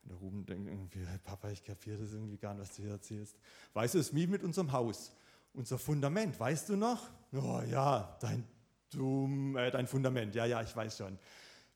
Und 0.04 0.12
der 0.12 0.18
Ruben 0.18 0.46
denkt 0.46 0.68
irgendwie, 0.68 1.06
Papa, 1.24 1.50
ich 1.50 1.64
kapiere 1.64 1.98
das 1.98 2.14
irgendwie 2.14 2.38
gar 2.38 2.54
nicht, 2.54 2.62
was 2.62 2.76
du 2.76 2.84
hier 2.84 2.92
erzählst. 2.92 3.38
Weißt 3.74 3.94
du, 3.94 4.00
es 4.00 4.10
ist 4.10 4.16
wie 4.16 4.28
mit 4.28 4.44
unserem 4.44 4.72
Haus. 4.72 5.14
Unser 5.54 5.78
Fundament, 5.80 6.40
weißt 6.40 6.70
du 6.70 6.76
noch? 6.76 7.10
Oh 7.34 7.62
ja, 7.70 8.18
dein, 8.22 8.46
dumm, 8.90 9.58
äh, 9.58 9.72
dein 9.72 9.88
Fundament, 9.88 10.36
ja, 10.36 10.46
ja, 10.46 10.62
ich 10.62 10.76
weiß 10.76 10.98
schon. 10.98 11.18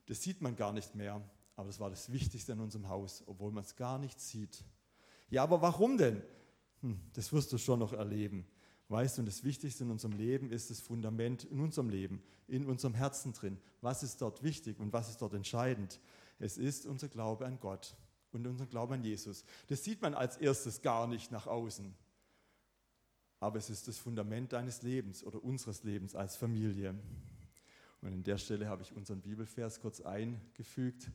Das 0.05 0.21
sieht 0.21 0.41
man 0.41 0.55
gar 0.55 0.71
nicht 0.73 0.95
mehr, 0.95 1.21
aber 1.55 1.67
das 1.67 1.79
war 1.79 1.89
das 1.89 2.11
Wichtigste 2.11 2.51
in 2.51 2.59
unserem 2.59 2.89
Haus, 2.89 3.23
obwohl 3.25 3.51
man 3.51 3.63
es 3.63 3.75
gar 3.75 3.97
nicht 3.97 4.19
sieht. 4.19 4.63
Ja, 5.29 5.43
aber 5.43 5.61
warum 5.61 5.97
denn? 5.97 6.21
Hm, 6.81 6.99
das 7.13 7.31
wirst 7.31 7.53
du 7.53 7.57
schon 7.57 7.79
noch 7.79 7.93
erleben. 7.93 8.45
Weißt 8.91 9.17
du, 9.17 9.21
und 9.21 9.25
das 9.25 9.45
Wichtigste 9.45 9.85
in 9.85 9.89
unserem 9.89 10.17
Leben 10.17 10.51
ist 10.51 10.69
das 10.69 10.81
Fundament 10.81 11.45
in 11.45 11.61
unserem 11.61 11.87
Leben, 11.87 12.21
in 12.49 12.65
unserem 12.65 12.93
Herzen 12.93 13.31
drin. 13.31 13.57
Was 13.79 14.03
ist 14.03 14.21
dort 14.21 14.43
wichtig 14.43 14.81
und 14.81 14.91
was 14.91 15.07
ist 15.07 15.21
dort 15.21 15.33
entscheidend? 15.33 16.01
Es 16.39 16.57
ist 16.57 16.85
unser 16.85 17.07
Glaube 17.07 17.45
an 17.45 17.57
Gott 17.61 17.95
und 18.33 18.45
unser 18.45 18.65
Glaube 18.65 18.95
an 18.95 19.03
Jesus. 19.05 19.45
Das 19.67 19.85
sieht 19.85 20.01
man 20.01 20.13
als 20.13 20.35
erstes 20.35 20.81
gar 20.81 21.07
nicht 21.07 21.31
nach 21.31 21.47
außen. 21.47 21.93
Aber 23.39 23.57
es 23.59 23.69
ist 23.69 23.87
das 23.87 23.97
Fundament 23.97 24.51
deines 24.51 24.81
Lebens 24.81 25.23
oder 25.23 25.41
unseres 25.41 25.85
Lebens 25.85 26.13
als 26.13 26.35
Familie. 26.35 26.93
Und 28.01 28.09
an 28.09 28.23
der 28.23 28.37
Stelle 28.37 28.67
habe 28.67 28.83
ich 28.83 28.91
unseren 28.91 29.21
Bibelvers 29.21 29.79
kurz 29.79 30.01
eingefügt. 30.01 31.09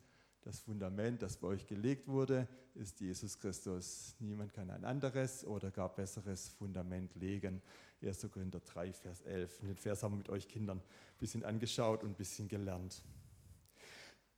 Das 0.47 0.61
Fundament, 0.61 1.23
das 1.23 1.38
bei 1.38 1.49
euch 1.49 1.67
gelegt 1.67 2.07
wurde, 2.07 2.47
ist 2.76 3.00
Jesus 3.00 3.37
Christus. 3.37 4.15
Niemand 4.21 4.53
kann 4.53 4.71
ein 4.71 4.85
anderes 4.85 5.45
oder 5.45 5.73
gar 5.73 5.93
besseres 5.93 6.50
Fundament 6.50 7.17
legen. 7.17 7.61
1. 8.00 8.29
Korinther 8.31 8.61
3, 8.61 8.93
Vers 8.93 9.23
11. 9.23 9.61
Und 9.61 9.67
den 9.67 9.76
Vers 9.76 10.05
haben 10.05 10.12
wir 10.12 10.19
mit 10.19 10.29
euch 10.29 10.47
Kindern 10.47 10.79
ein 10.79 11.19
bisschen 11.19 11.45
angeschaut 11.45 12.05
und 12.05 12.11
ein 12.11 12.15
bisschen 12.15 12.47
gelernt. 12.47 13.03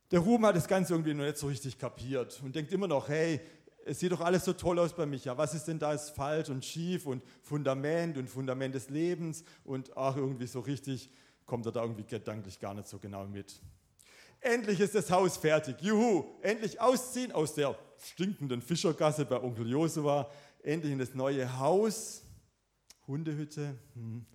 Der 0.09 0.21
Ruben 0.21 0.47
hat 0.47 0.55
das 0.55 0.67
Ganze 0.67 0.93
irgendwie 0.93 1.13
noch 1.13 1.25
nicht 1.25 1.37
so 1.37 1.45
richtig 1.45 1.77
kapiert 1.77 2.41
und 2.43 2.55
denkt 2.55 2.71
immer 2.71 2.87
noch, 2.87 3.07
hey, 3.07 3.39
es 3.85 3.99
sieht 3.99 4.11
doch 4.11 4.21
alles 4.21 4.45
so 4.45 4.53
toll 4.53 4.79
aus 4.79 4.95
bei 4.95 5.05
Micha. 5.05 5.37
Was 5.37 5.53
ist 5.53 5.65
denn 5.65 5.77
da 5.77 5.93
ist 5.93 6.09
falsch 6.09 6.49
und 6.49 6.65
schief 6.65 7.05
und 7.05 7.21
Fundament 7.43 8.17
und 8.17 8.27
Fundament 8.27 8.73
des 8.73 8.89
Lebens 8.89 9.43
und 9.63 9.95
ach, 9.95 10.17
irgendwie 10.17 10.47
so 10.47 10.61
richtig 10.61 11.11
kommt 11.45 11.67
er 11.67 11.71
da 11.71 11.83
irgendwie 11.83 12.03
gedanklich 12.03 12.59
gar 12.59 12.73
nicht 12.73 12.87
so 12.87 12.97
genau 12.97 13.27
mit. 13.27 13.61
Endlich 14.41 14.79
ist 14.79 14.95
das 14.95 15.11
Haus 15.11 15.37
fertig. 15.37 15.81
Juhu, 15.81 16.23
endlich 16.41 16.79
ausziehen 16.79 17.31
aus 17.31 17.53
der 17.53 17.77
stinkenden 17.97 18.61
Fischergasse 18.61 19.25
bei 19.25 19.41
Onkel 19.41 19.69
Josua. 19.69 20.29
Endlich 20.63 20.93
in 20.93 20.99
das 20.99 21.13
neue 21.13 21.59
Haus. 21.59 22.23
Hundehütte. 23.07 23.75
Hm. 23.95 24.25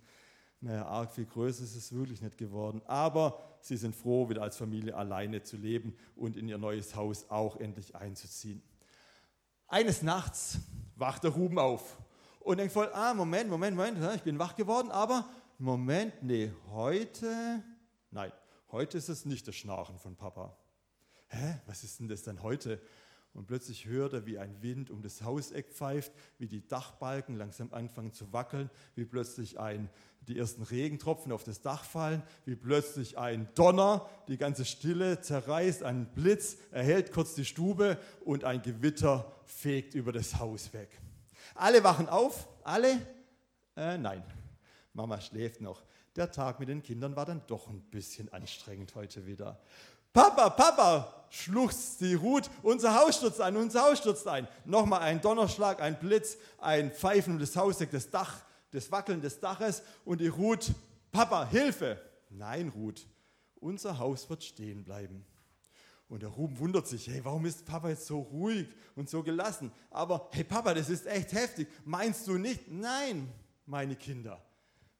Naja, 0.61 0.85
arg 0.85 1.11
viel 1.11 1.25
größer 1.25 1.63
ist 1.63 1.75
es 1.75 1.93
wirklich 1.93 2.21
nicht 2.21 2.37
geworden. 2.37 2.81
Aber 2.85 3.39
sie 3.61 3.77
sind 3.77 3.95
froh, 3.95 4.29
wieder 4.29 4.41
als 4.41 4.57
Familie 4.57 4.95
alleine 4.95 5.41
zu 5.43 5.57
leben 5.57 5.95
und 6.15 6.37
in 6.37 6.47
ihr 6.47 6.57
neues 6.57 6.95
Haus 6.95 7.29
auch 7.29 7.59
endlich 7.59 7.95
einzuziehen. 7.95 8.61
Eines 9.67 10.01
Nachts 10.01 10.59
wacht 10.95 11.23
der 11.23 11.31
Ruben 11.31 11.57
auf 11.57 11.97
und 12.39 12.57
denkt 12.57 12.73
voll, 12.73 12.89
ah, 12.93 13.13
Moment, 13.13 13.49
Moment, 13.49 13.75
Moment, 13.75 13.97
ich 14.15 14.21
bin 14.21 14.37
wach 14.37 14.55
geworden, 14.55 14.91
aber 14.91 15.27
Moment, 15.57 16.13
nee, 16.21 16.51
heute, 16.71 17.63
nein, 18.11 18.31
Heute 18.75 18.97
ist 18.97 19.07
es 19.07 19.23
nicht 19.23 19.47
das 19.47 19.55
Schnarchen 19.55 19.99
von 19.99 20.17
Papa. 20.17 20.53
Hä, 21.29 21.61
was 21.65 21.85
ist 21.85 22.01
denn 22.01 22.09
das 22.09 22.23
dann 22.23 22.43
heute? 22.43 22.81
Und 23.33 23.47
plötzlich 23.47 23.85
hört 23.85 24.11
er, 24.11 24.25
wie 24.25 24.37
ein 24.37 24.61
Wind 24.61 24.91
um 24.91 25.01
das 25.01 25.21
Hauseck 25.21 25.71
pfeift, 25.71 26.11
wie 26.39 26.49
die 26.49 26.67
Dachbalken 26.67 27.37
langsam 27.37 27.73
anfangen 27.73 28.11
zu 28.11 28.33
wackeln, 28.33 28.69
wie 28.95 29.05
plötzlich 29.05 29.61
ein, 29.61 29.89
die 30.27 30.37
ersten 30.37 30.61
Regentropfen 30.61 31.31
auf 31.31 31.45
das 31.45 31.61
Dach 31.61 31.85
fallen, 31.85 32.21
wie 32.43 32.57
plötzlich 32.57 33.17
ein 33.17 33.47
Donner 33.55 34.09
die 34.27 34.37
ganze 34.37 34.65
Stille 34.65 35.21
zerreißt, 35.21 35.81
ein 35.83 36.13
Blitz 36.13 36.57
erhält 36.71 37.13
kurz 37.13 37.33
die 37.33 37.45
Stube 37.45 37.97
und 38.25 38.43
ein 38.43 38.61
Gewitter 38.61 39.31
fegt 39.45 39.93
über 39.93 40.11
das 40.11 40.37
Haus 40.37 40.73
weg. 40.73 40.89
Alle 41.53 41.81
wachen 41.85 42.09
auf, 42.09 42.45
alle? 42.65 42.91
Äh, 43.77 43.97
nein, 43.97 44.21
Mama 44.91 45.21
schläft 45.21 45.61
noch. 45.61 45.81
Der 46.15 46.31
Tag 46.31 46.59
mit 46.59 46.69
den 46.69 46.81
Kindern 46.81 47.15
war 47.15 47.25
dann 47.25 47.41
doch 47.47 47.67
ein 47.67 47.81
bisschen 47.81 48.31
anstrengend 48.31 48.95
heute 48.95 49.25
wieder. 49.25 49.59
Papa, 50.13 50.49
Papa, 50.49 51.25
schluchzt 51.29 51.99
die 51.99 52.13
Ruth, 52.13 52.49
unser 52.63 52.97
Haus 52.97 53.17
stürzt 53.17 53.41
ein, 53.41 53.57
unser 53.57 53.81
Haus 53.81 53.97
stürzt 53.97 54.25
ein. 54.27 54.47
Nochmal 54.63 55.01
ein 55.01 55.19
Donnerschlag, 55.19 55.81
ein 55.81 55.99
Blitz, 55.99 56.37
ein 56.57 56.91
Pfeifen 56.91 57.37
des 57.37 57.57
Hauses, 57.57 57.89
das 57.91 58.09
Dach, 58.09 58.41
das 58.71 58.89
Wackeln 58.93 59.21
des 59.21 59.41
Daches 59.41 59.83
und 60.05 60.21
die 60.21 60.29
Ruth, 60.29 60.71
Papa, 61.11 61.45
Hilfe. 61.47 61.99
Nein, 62.29 62.69
Ruth, 62.69 63.05
unser 63.59 63.99
Haus 63.99 64.29
wird 64.29 64.41
stehen 64.41 64.85
bleiben. 64.85 65.25
Und 66.07 66.21
der 66.21 66.29
Ruben 66.29 66.59
wundert 66.59 66.87
sich, 66.87 67.07
hey, 67.07 67.19
warum 67.25 67.45
ist 67.45 67.65
Papa 67.65 67.89
jetzt 67.89 68.05
so 68.05 68.19
ruhig 68.19 68.69
und 68.95 69.09
so 69.09 69.21
gelassen? 69.21 69.71
Aber 69.89 70.29
hey 70.31 70.45
Papa, 70.45 70.73
das 70.73 70.89
ist 70.89 71.07
echt 71.07 71.33
heftig. 71.33 71.67
Meinst 71.83 72.25
du 72.27 72.37
nicht? 72.37 72.71
Nein, 72.71 73.29
meine 73.65 73.97
Kinder. 73.97 74.41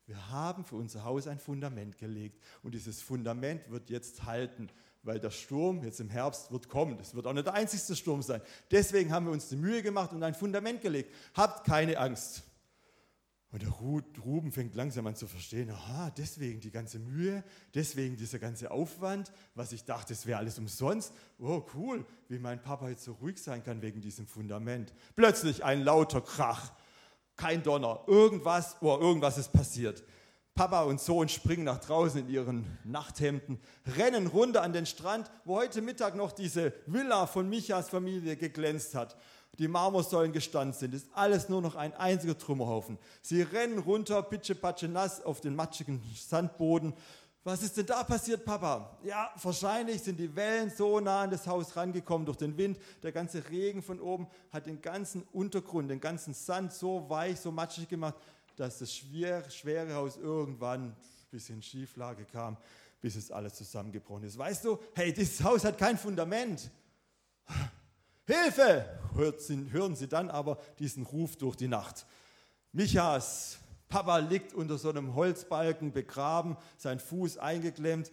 Wir 0.06 0.30
haben 0.30 0.64
für 0.64 0.76
unser 0.76 1.04
Haus 1.04 1.28
ein 1.28 1.40
Fundament 1.40 1.98
gelegt 1.98 2.42
und 2.64 2.74
dieses 2.74 3.02
Fundament 3.02 3.70
wird 3.70 3.90
jetzt 3.90 4.24
halten 4.26 4.70
weil 5.06 5.20
der 5.20 5.30
Sturm 5.30 5.84
jetzt 5.84 6.00
im 6.00 6.10
Herbst 6.10 6.52
wird 6.52 6.68
kommen. 6.68 6.98
Das 6.98 7.14
wird 7.14 7.28
auch 7.28 7.34
nicht 7.34 7.46
der 7.46 7.54
einzigste 7.54 7.96
Sturm 7.96 8.22
sein. 8.22 8.42
Deswegen 8.72 9.12
haben 9.12 9.28
wir 9.28 9.34
uns 9.34 9.48
die 9.48 9.56
Mühe 9.56 9.84
gemacht 9.84 10.12
und 10.12 10.24
ein 10.24 10.34
Fundament 10.34 10.82
gelegt. 10.82 11.14
Habt 11.36 11.66
keine 11.66 11.98
Angst. 11.98 12.44
Und 13.52 13.62
der 13.62 13.70
Ruben 13.70 14.52
fängt 14.52 14.76
langsam 14.76 15.08
an 15.08 15.16
zu 15.16 15.28
verstehen, 15.28 15.70
aha, 15.72 16.12
deswegen 16.18 16.60
die 16.60 16.72
ganze 16.72 17.00
Mühe, 17.00 17.42
deswegen 17.74 18.18
dieser 18.18 18.38
ganze 18.38 18.70
Aufwand, 18.70 19.32
was 19.54 19.72
ich 19.72 19.86
dachte, 19.86 20.12
es 20.12 20.26
wäre 20.26 20.40
alles 20.40 20.60
umsonst. 20.60 21.14
Oh, 21.40 21.64
cool, 21.74 22.06
wie 22.28 22.40
mein 22.40 22.62
Papa 22.62 22.90
jetzt 22.90 23.06
so 23.06 23.14
ruhig 23.14 23.42
sein 23.42 23.64
kann 23.64 23.82
wegen 23.82 24.02
diesem 24.02 24.28
Fundament. 24.28 24.94
Plötzlich 25.16 25.64
ein 25.64 25.84
lauter 25.84 26.20
Krach, 26.20 26.74
kein 27.36 27.64
Donner, 27.64 28.02
irgendwas, 28.08 28.78
oh, 28.82 28.98
irgendwas 29.00 29.38
ist 29.38 29.52
passiert. 29.52 30.04
Papa 30.56 30.84
und 30.84 31.02
Sohn 31.02 31.28
springen 31.28 31.66
nach 31.66 31.82
draußen 31.82 32.22
in 32.22 32.30
ihren 32.30 32.66
Nachthemden, 32.86 33.60
rennen 33.98 34.28
runter 34.28 34.62
an 34.64 34.72
den 34.72 34.86
Strand, 34.86 35.30
wo 35.44 35.58
heute 35.58 35.82
Mittag 35.82 36.16
noch 36.16 36.32
diese 36.32 36.72
Villa 36.86 37.28
von 37.28 37.50
Michas 37.50 37.90
Familie 37.90 38.38
geglänzt 38.38 38.96
hat. 38.96 39.18
Die 39.60 39.68
Marmorsäulen 39.68 40.32
gestanden 40.32 40.74
sind, 40.74 40.94
ist 40.94 41.08
alles 41.14 41.50
nur 41.50 41.62
noch 41.62 41.76
ein 41.76 41.94
einziger 41.94 42.38
Trümmerhaufen. 42.38 42.98
Sie 43.22 43.42
rennen 43.42 43.80
runter, 43.80 44.22
pitschepatsche 44.22 44.88
nass 44.88 45.24
auf 45.24 45.42
den 45.42 45.56
matschigen 45.56 46.02
Sandboden. 46.16 46.94
Was 47.46 47.62
ist 47.62 47.78
denn 47.78 47.86
da 47.86 48.04
passiert, 48.04 48.44
Papa? 48.44 48.98
Ja, 49.04 49.32
wahrscheinlich 49.40 50.02
sind 50.02 50.20
die 50.20 50.36
Wellen 50.36 50.72
so 50.76 51.00
nah 51.00 51.22
an 51.22 51.30
das 51.30 51.46
Haus 51.46 51.76
rangekommen 51.78 52.26
durch 52.26 52.38
den 52.38 52.58
Wind. 52.58 52.80
Der 53.04 53.12
ganze 53.12 53.48
Regen 53.52 53.84
von 53.84 54.00
oben 54.00 54.26
hat 54.52 54.66
den 54.66 54.82
ganzen 54.82 55.22
Untergrund, 55.32 55.92
den 55.92 56.02
ganzen 56.02 56.34
Sand 56.34 56.74
so 56.74 57.08
weich, 57.08 57.40
so 57.40 57.52
matschig 57.52 57.88
gemacht, 57.88 58.16
dass 58.56 58.80
das 58.80 58.92
schwere, 58.92 59.52
schwere 59.52 59.94
Haus 59.94 60.18
irgendwann 60.18 60.86
ein 60.86 60.96
bisschen 61.30 61.62
Schieflage 61.62 62.26
kam, 62.26 62.58
bis 63.00 63.16
es 63.16 63.30
alles 63.30 63.54
zusammengebrochen 63.54 64.24
ist. 64.24 64.40
Weißt 64.40 64.66
du, 64.66 64.80
hey, 64.96 65.14
dieses 65.14 65.44
Haus 65.44 65.64
hat 65.66 65.78
kein 65.78 66.00
Fundament. 66.00 66.72
Hilfe! 68.26 68.90
hören 69.14 69.96
sie 69.96 70.08
dann 70.08 70.32
aber 70.32 70.58
diesen 70.80 71.04
Ruf 71.04 71.36
durch 71.36 71.56
die 71.56 71.68
Nacht. 71.68 72.08
Michas 72.72 73.60
Papa 73.90 74.18
liegt 74.18 74.54
unter 74.54 74.78
so 74.78 74.90
einem 74.90 75.16
Holzbalken 75.16 75.92
begraben, 75.92 76.58
sein 76.78 77.00
Fuß 77.00 77.38
eingeklemmt. 77.38 78.12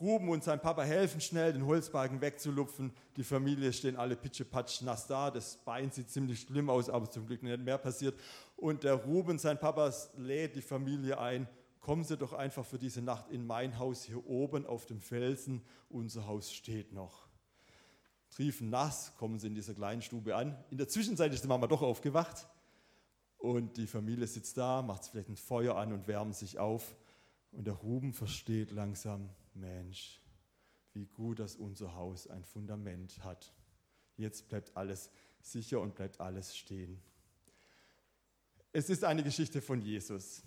Ruben 0.00 0.28
und 0.28 0.44
sein 0.44 0.60
Papa 0.60 0.82
helfen 0.82 1.20
schnell, 1.20 1.52
den 1.52 1.66
Holzbalken 1.66 2.20
wegzulupfen. 2.20 2.92
Die 3.16 3.24
Familie 3.24 3.72
stehen 3.72 3.96
alle 3.96 4.14
pitschepatsch 4.14 4.82
nass 4.82 5.08
da. 5.08 5.30
Das 5.30 5.56
Bein 5.56 5.90
sieht 5.90 6.10
ziemlich 6.10 6.42
schlimm 6.42 6.70
aus, 6.70 6.88
aber 6.88 7.10
zum 7.10 7.26
Glück 7.26 7.42
nicht 7.42 7.60
mehr 7.60 7.78
passiert. 7.78 8.14
Und 8.56 8.84
der 8.84 8.94
Ruben, 8.94 9.38
sein 9.38 9.58
Papa, 9.58 9.92
lädt 10.16 10.54
die 10.54 10.62
Familie 10.62 11.18
ein. 11.18 11.48
Kommen 11.80 12.04
Sie 12.04 12.16
doch 12.16 12.32
einfach 12.32 12.64
für 12.64 12.78
diese 12.78 13.02
Nacht 13.02 13.28
in 13.30 13.46
mein 13.46 13.78
Haus 13.78 14.04
hier 14.04 14.24
oben 14.26 14.66
auf 14.66 14.86
dem 14.86 15.00
Felsen. 15.00 15.62
Unser 15.88 16.26
Haus 16.26 16.52
steht 16.52 16.92
noch. 16.92 17.28
Triefen 18.30 18.70
nass, 18.70 19.12
kommen 19.16 19.38
sie 19.38 19.46
in 19.46 19.54
dieser 19.54 19.74
kleinen 19.74 20.02
Stube 20.02 20.36
an. 20.36 20.56
In 20.70 20.78
der 20.78 20.88
Zwischenzeit 20.88 21.32
ist 21.32 21.42
die 21.42 21.48
Mama 21.48 21.66
doch 21.66 21.82
aufgewacht. 21.82 22.46
Und 23.38 23.76
die 23.76 23.86
Familie 23.86 24.26
sitzt 24.26 24.56
da, 24.56 24.82
macht 24.82 25.06
vielleicht 25.06 25.28
ein 25.28 25.36
Feuer 25.36 25.76
an 25.76 25.92
und 25.92 26.08
wärmt 26.08 26.34
sich 26.34 26.58
auf. 26.58 26.96
Und 27.52 27.66
der 27.66 27.74
Ruben 27.74 28.12
versteht 28.12 28.72
langsam, 28.72 29.30
Mensch, 29.54 30.20
wie 30.92 31.06
gut, 31.06 31.38
dass 31.38 31.56
unser 31.56 31.94
Haus 31.94 32.26
ein 32.26 32.44
Fundament 32.44 33.22
hat. 33.24 33.52
Jetzt 34.16 34.48
bleibt 34.48 34.76
alles 34.76 35.10
sicher 35.40 35.80
und 35.80 35.94
bleibt 35.94 36.20
alles 36.20 36.56
stehen. 36.56 37.00
Es 38.72 38.90
ist 38.90 39.04
eine 39.04 39.22
Geschichte 39.22 39.62
von 39.62 39.80
Jesus, 39.80 40.42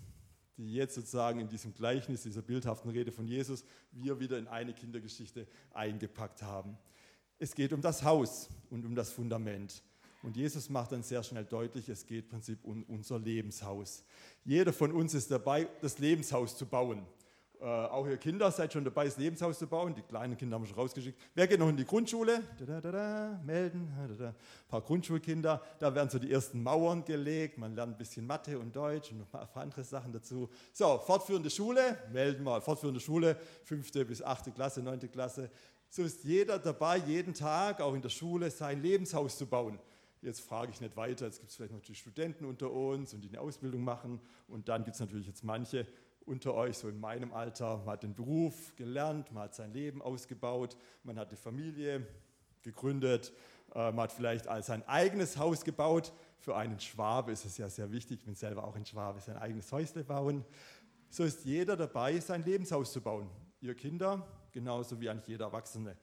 die 0.56 0.74
jetzt 0.74 0.94
sozusagen 0.94 1.40
in 1.40 1.48
diesem 1.48 1.74
Gleichnis, 1.74 2.22
dieser 2.22 2.42
bildhaften 2.42 2.90
Rede 2.90 3.10
von 3.10 3.26
Jesus, 3.26 3.64
wir 3.90 4.20
wieder 4.20 4.38
in 4.38 4.46
eine 4.46 4.74
Kindergeschichte 4.74 5.46
eingepackt 5.72 6.42
haben. 6.42 6.76
Es 7.38 7.54
geht 7.54 7.72
um 7.72 7.80
das 7.80 8.04
Haus 8.04 8.48
und 8.70 8.84
um 8.84 8.94
das 8.94 9.10
Fundament. 9.10 9.82
Und 10.22 10.36
Jesus 10.36 10.70
macht 10.70 10.92
dann 10.92 11.02
sehr 11.02 11.22
schnell 11.22 11.44
deutlich, 11.44 11.88
es 11.88 12.06
geht 12.06 12.24
im 12.24 12.30
Prinzip 12.30 12.64
um 12.64 12.84
unser 12.84 13.18
Lebenshaus. 13.18 14.04
Jeder 14.44 14.72
von 14.72 14.92
uns 14.92 15.14
ist 15.14 15.30
dabei, 15.30 15.68
das 15.80 15.98
Lebenshaus 15.98 16.56
zu 16.56 16.64
bauen. 16.64 17.04
Äh, 17.60 17.64
auch 17.64 18.06
ihr 18.08 18.16
Kinder 18.16 18.50
seid 18.50 18.72
schon 18.72 18.84
dabei, 18.84 19.04
das 19.04 19.16
Lebenshaus 19.16 19.56
zu 19.56 19.68
bauen. 19.68 19.94
Die 19.94 20.02
kleinen 20.02 20.36
Kinder 20.36 20.56
haben 20.56 20.62
wir 20.62 20.68
schon 20.68 20.78
rausgeschickt. 20.78 21.16
Wer 21.32 21.46
geht 21.46 21.60
noch 21.60 21.68
in 21.68 21.76
die 21.76 21.84
Grundschule? 21.84 22.42
Da, 22.58 22.80
da, 22.80 22.90
da, 22.90 23.40
melden. 23.44 23.88
Ein 23.96 24.34
paar 24.66 24.80
Grundschulkinder. 24.80 25.62
Da 25.78 25.94
werden 25.94 26.10
so 26.10 26.18
die 26.18 26.32
ersten 26.32 26.60
Mauern 26.60 27.04
gelegt. 27.04 27.58
Man 27.58 27.76
lernt 27.76 27.94
ein 27.94 27.98
bisschen 27.98 28.26
Mathe 28.26 28.58
und 28.58 28.74
Deutsch 28.74 29.12
und 29.12 29.18
noch 29.18 29.32
ein 29.32 29.48
paar 29.48 29.62
andere 29.62 29.84
Sachen 29.84 30.12
dazu. 30.12 30.50
So, 30.72 30.98
fortführende 30.98 31.50
Schule. 31.50 31.98
Melden 32.12 32.42
mal. 32.42 32.60
Fortführende 32.60 32.98
Schule. 33.00 33.36
Fünfte 33.62 34.04
bis 34.04 34.22
achte 34.22 34.50
Klasse, 34.50 34.82
neunte 34.82 35.08
Klasse. 35.08 35.48
So 35.88 36.02
ist 36.02 36.24
jeder 36.24 36.58
dabei, 36.58 36.96
jeden 36.96 37.32
Tag, 37.32 37.80
auch 37.80 37.94
in 37.94 38.02
der 38.02 38.08
Schule, 38.08 38.50
sein 38.50 38.82
Lebenshaus 38.82 39.38
zu 39.38 39.46
bauen. 39.46 39.78
Jetzt 40.22 40.40
frage 40.40 40.70
ich 40.70 40.80
nicht 40.80 40.96
weiter. 40.96 41.26
Jetzt 41.26 41.40
gibt 41.40 41.50
es 41.50 41.56
vielleicht 41.56 41.88
die 41.88 41.96
Studenten 41.96 42.44
unter 42.44 42.70
uns 42.70 43.12
und 43.12 43.22
die 43.22 43.28
eine 43.28 43.40
Ausbildung 43.40 43.82
machen. 43.82 44.20
Und 44.46 44.68
dann 44.68 44.84
gibt 44.84 44.94
es 44.94 45.00
natürlich 45.00 45.26
jetzt 45.26 45.42
manche, 45.42 45.84
unter 46.24 46.54
euch, 46.54 46.78
so 46.78 46.88
in 46.88 47.00
meinem 47.00 47.32
Alter, 47.32 47.78
man 47.78 47.94
hat 47.94 48.04
den 48.04 48.14
Beruf 48.14 48.76
gelernt, 48.76 49.32
man 49.32 49.44
hat 49.44 49.56
sein 49.56 49.72
Leben 49.72 50.00
ausgebaut, 50.00 50.76
man 51.02 51.18
hat 51.18 51.28
eine 51.30 51.36
Familie 51.36 52.06
gegründet, 52.62 53.32
äh, 53.74 53.90
man 53.90 54.02
hat 54.02 54.12
vielleicht 54.12 54.44
sein 54.64 54.86
eigenes 54.86 55.36
Haus 55.36 55.64
gebaut. 55.64 56.12
Für 56.38 56.56
einen 56.56 56.78
Schwabe 56.78 57.32
ist 57.32 57.44
es 57.44 57.58
ja 57.58 57.68
sehr 57.68 57.90
wichtig, 57.90 58.20
ich 58.20 58.24
bin 58.24 58.36
selber 58.36 58.62
auch 58.62 58.76
ein 58.76 58.86
Schwabe, 58.86 59.20
sein 59.20 59.36
eigenes 59.36 59.72
Häusle 59.72 60.04
bauen. 60.04 60.44
So 61.08 61.24
ist 61.24 61.44
jeder 61.44 61.76
dabei, 61.76 62.20
sein 62.20 62.44
Lebenshaus 62.44 62.92
zu 62.92 63.00
bauen. 63.00 63.28
Ihr 63.60 63.74
Kinder, 63.74 64.24
genauso 64.52 65.00
wie 65.00 65.10
eigentlich 65.10 65.26
jeder 65.26 65.46
Erwachsene. 65.46 65.96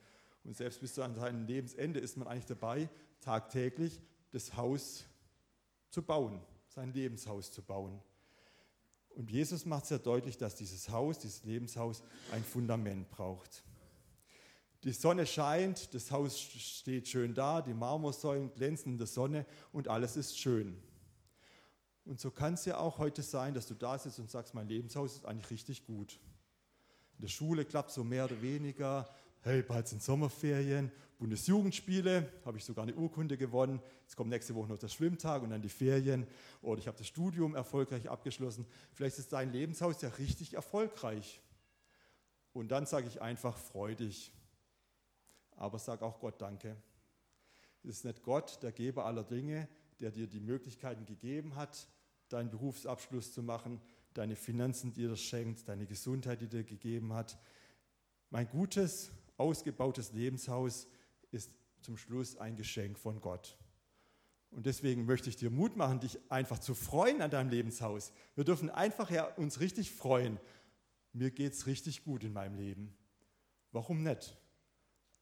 Und 0.44 0.54
selbst 0.54 0.80
bis 0.80 0.92
zu 0.92 1.00
seinem 1.00 1.46
Lebensende 1.46 2.00
ist 2.00 2.18
man 2.18 2.28
eigentlich 2.28 2.46
dabei, 2.46 2.90
tagtäglich 3.20 4.00
das 4.30 4.56
Haus 4.56 5.04
zu 5.90 6.02
bauen, 6.02 6.40
sein 6.68 6.92
Lebenshaus 6.92 7.50
zu 7.50 7.62
bauen. 7.62 8.00
Und 9.10 9.30
Jesus 9.30 9.66
macht 9.66 9.86
sehr 9.86 9.98
deutlich, 9.98 10.38
dass 10.38 10.54
dieses 10.54 10.88
Haus, 10.88 11.18
dieses 11.18 11.44
Lebenshaus, 11.44 12.02
ein 12.32 12.44
Fundament 12.44 13.10
braucht. 13.10 13.64
Die 14.84 14.92
Sonne 14.92 15.26
scheint, 15.26 15.92
das 15.92 16.10
Haus 16.10 16.40
steht 16.40 17.08
schön 17.08 17.34
da, 17.34 17.60
die 17.60 17.74
Marmorsäulen 17.74 18.52
glänzen 18.54 18.92
in 18.92 18.98
der 18.98 19.06
Sonne 19.06 19.44
und 19.72 19.88
alles 19.88 20.16
ist 20.16 20.38
schön. 20.38 20.80
Und 22.06 22.18
so 22.18 22.30
kann 22.30 22.54
es 22.54 22.64
ja 22.64 22.78
auch 22.78 22.98
heute 22.98 23.22
sein, 23.22 23.52
dass 23.52 23.66
du 23.66 23.74
da 23.74 23.98
sitzt 23.98 24.18
und 24.18 24.30
sagst, 24.30 24.54
mein 24.54 24.68
Lebenshaus 24.68 25.16
ist 25.16 25.26
eigentlich 25.26 25.50
richtig 25.50 25.84
gut. 25.84 26.18
In 27.18 27.22
der 27.22 27.28
Schule 27.28 27.66
klappt 27.66 27.90
so 27.90 28.04
mehr 28.04 28.24
oder 28.24 28.40
weniger, 28.40 29.08
hey, 29.42 29.62
bald 29.62 29.88
sind 29.88 30.02
Sommerferien, 30.02 30.92
Bundesjugendspiele, 31.18 32.32
habe 32.44 32.58
ich 32.58 32.64
sogar 32.64 32.84
eine 32.84 32.94
Urkunde 32.94 33.36
gewonnen. 33.36 33.80
Jetzt 34.02 34.16
kommt 34.16 34.30
nächste 34.30 34.54
Woche 34.54 34.68
noch 34.68 34.78
der 34.78 34.88
Schwimmtag 34.88 35.42
und 35.42 35.50
dann 35.50 35.62
die 35.62 35.68
Ferien. 35.68 36.26
Oder 36.62 36.80
ich 36.80 36.86
habe 36.86 36.96
das 36.96 37.06
Studium 37.06 37.54
erfolgreich 37.54 38.08
abgeschlossen. 38.08 38.66
Vielleicht 38.92 39.18
ist 39.18 39.32
dein 39.32 39.52
Lebenshaus 39.52 40.00
ja 40.02 40.08
richtig 40.10 40.54
erfolgreich. 40.54 41.40
Und 42.52 42.68
dann 42.68 42.86
sage 42.86 43.06
ich 43.06 43.20
einfach, 43.20 43.56
freu 43.56 43.94
dich. 43.94 44.32
Aber 45.56 45.78
sag 45.78 46.02
auch 46.02 46.20
Gott 46.20 46.40
Danke. 46.40 46.76
Es 47.82 47.90
ist 47.90 48.04
nicht 48.04 48.22
Gott, 48.22 48.58
der 48.62 48.72
Geber 48.72 49.04
aller 49.06 49.24
Dinge, 49.24 49.68
der 50.00 50.10
dir 50.10 50.26
die 50.26 50.40
Möglichkeiten 50.40 51.06
gegeben 51.06 51.54
hat, 51.54 51.86
deinen 52.28 52.50
Berufsabschluss 52.50 53.32
zu 53.32 53.42
machen, 53.42 53.80
deine 54.14 54.36
Finanzen, 54.36 54.92
die 54.92 55.02
dir 55.02 55.16
schenkt, 55.16 55.68
deine 55.68 55.86
Gesundheit, 55.86 56.40
die 56.40 56.48
dir 56.48 56.64
gegeben 56.64 57.12
hat. 57.12 57.38
Mein 58.30 58.48
gutes, 58.48 59.10
ausgebautes 59.40 60.12
Lebenshaus 60.12 60.86
ist 61.32 61.50
zum 61.80 61.96
Schluss 61.96 62.36
ein 62.36 62.56
Geschenk 62.56 62.98
von 62.98 63.20
Gott. 63.20 63.56
Und 64.50 64.66
deswegen 64.66 65.06
möchte 65.06 65.28
ich 65.28 65.36
dir 65.36 65.50
Mut 65.50 65.76
machen, 65.76 66.00
dich 66.00 66.18
einfach 66.30 66.58
zu 66.58 66.74
freuen 66.74 67.22
an 67.22 67.30
deinem 67.30 67.50
Lebenshaus. 67.50 68.12
Wir 68.34 68.44
dürfen 68.44 68.68
einfach 68.68 69.10
ja 69.10 69.24
uns 69.36 69.60
richtig 69.60 69.92
freuen. 69.92 70.38
Mir 71.12 71.30
geht 71.30 71.54
es 71.54 71.66
richtig 71.66 72.04
gut 72.04 72.24
in 72.24 72.32
meinem 72.32 72.56
Leben. 72.56 72.94
Warum 73.72 74.02
nicht? 74.02 74.36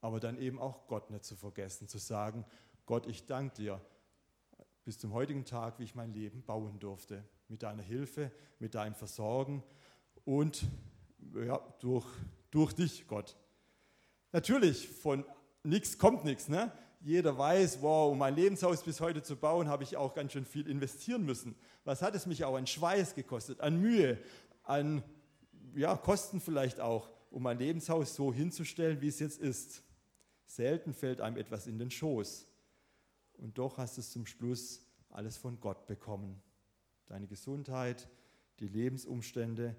Aber 0.00 0.18
dann 0.18 0.38
eben 0.38 0.58
auch 0.58 0.86
Gott 0.86 1.10
nicht 1.10 1.24
zu 1.24 1.36
vergessen, 1.36 1.88
zu 1.88 1.98
sagen, 1.98 2.44
Gott, 2.86 3.06
ich 3.06 3.26
danke 3.26 3.54
dir 3.54 3.80
bis 4.84 4.98
zum 4.98 5.12
heutigen 5.12 5.44
Tag, 5.44 5.78
wie 5.78 5.84
ich 5.84 5.94
mein 5.94 6.12
Leben 6.14 6.42
bauen 6.42 6.78
durfte. 6.78 7.22
Mit 7.48 7.62
deiner 7.62 7.82
Hilfe, 7.82 8.32
mit 8.58 8.74
deinem 8.74 8.94
Versorgen 8.94 9.62
und 10.24 10.66
ja, 11.34 11.58
durch, 11.80 12.06
durch 12.50 12.72
dich, 12.72 13.06
Gott. 13.06 13.36
Natürlich, 14.32 14.88
von 14.88 15.24
nichts 15.62 15.98
kommt 15.98 16.24
nichts. 16.24 16.48
Ne? 16.48 16.72
Jeder 17.00 17.36
weiß, 17.38 17.80
wow, 17.80 18.12
um 18.12 18.18
mein 18.18 18.34
Lebenshaus 18.34 18.82
bis 18.82 19.00
heute 19.00 19.22
zu 19.22 19.36
bauen, 19.36 19.68
habe 19.68 19.84
ich 19.84 19.96
auch 19.96 20.14
ganz 20.14 20.32
schön 20.32 20.44
viel 20.44 20.68
investieren 20.68 21.24
müssen. 21.24 21.54
Was 21.84 22.02
hat 22.02 22.14
es 22.14 22.26
mich 22.26 22.44
auch 22.44 22.56
an 22.56 22.66
Schweiß 22.66 23.14
gekostet, 23.14 23.60
an 23.60 23.80
Mühe, 23.80 24.18
an 24.64 25.02
ja, 25.74 25.96
Kosten 25.96 26.40
vielleicht 26.40 26.80
auch, 26.80 27.08
um 27.30 27.42
mein 27.42 27.58
Lebenshaus 27.58 28.14
so 28.14 28.32
hinzustellen, 28.32 29.00
wie 29.00 29.08
es 29.08 29.20
jetzt 29.20 29.38
ist. 29.38 29.82
Selten 30.46 30.92
fällt 30.92 31.20
einem 31.20 31.36
etwas 31.36 31.66
in 31.66 31.78
den 31.78 31.90
Schoß. 31.90 32.46
Und 33.34 33.58
doch 33.58 33.78
hast 33.78 33.96
du 33.96 34.00
es 34.00 34.10
zum 34.10 34.26
Schluss 34.26 34.82
alles 35.10 35.36
von 35.36 35.60
Gott 35.60 35.86
bekommen. 35.86 36.42
Deine 37.06 37.26
Gesundheit, 37.26 38.08
die 38.60 38.68
Lebensumstände. 38.68 39.76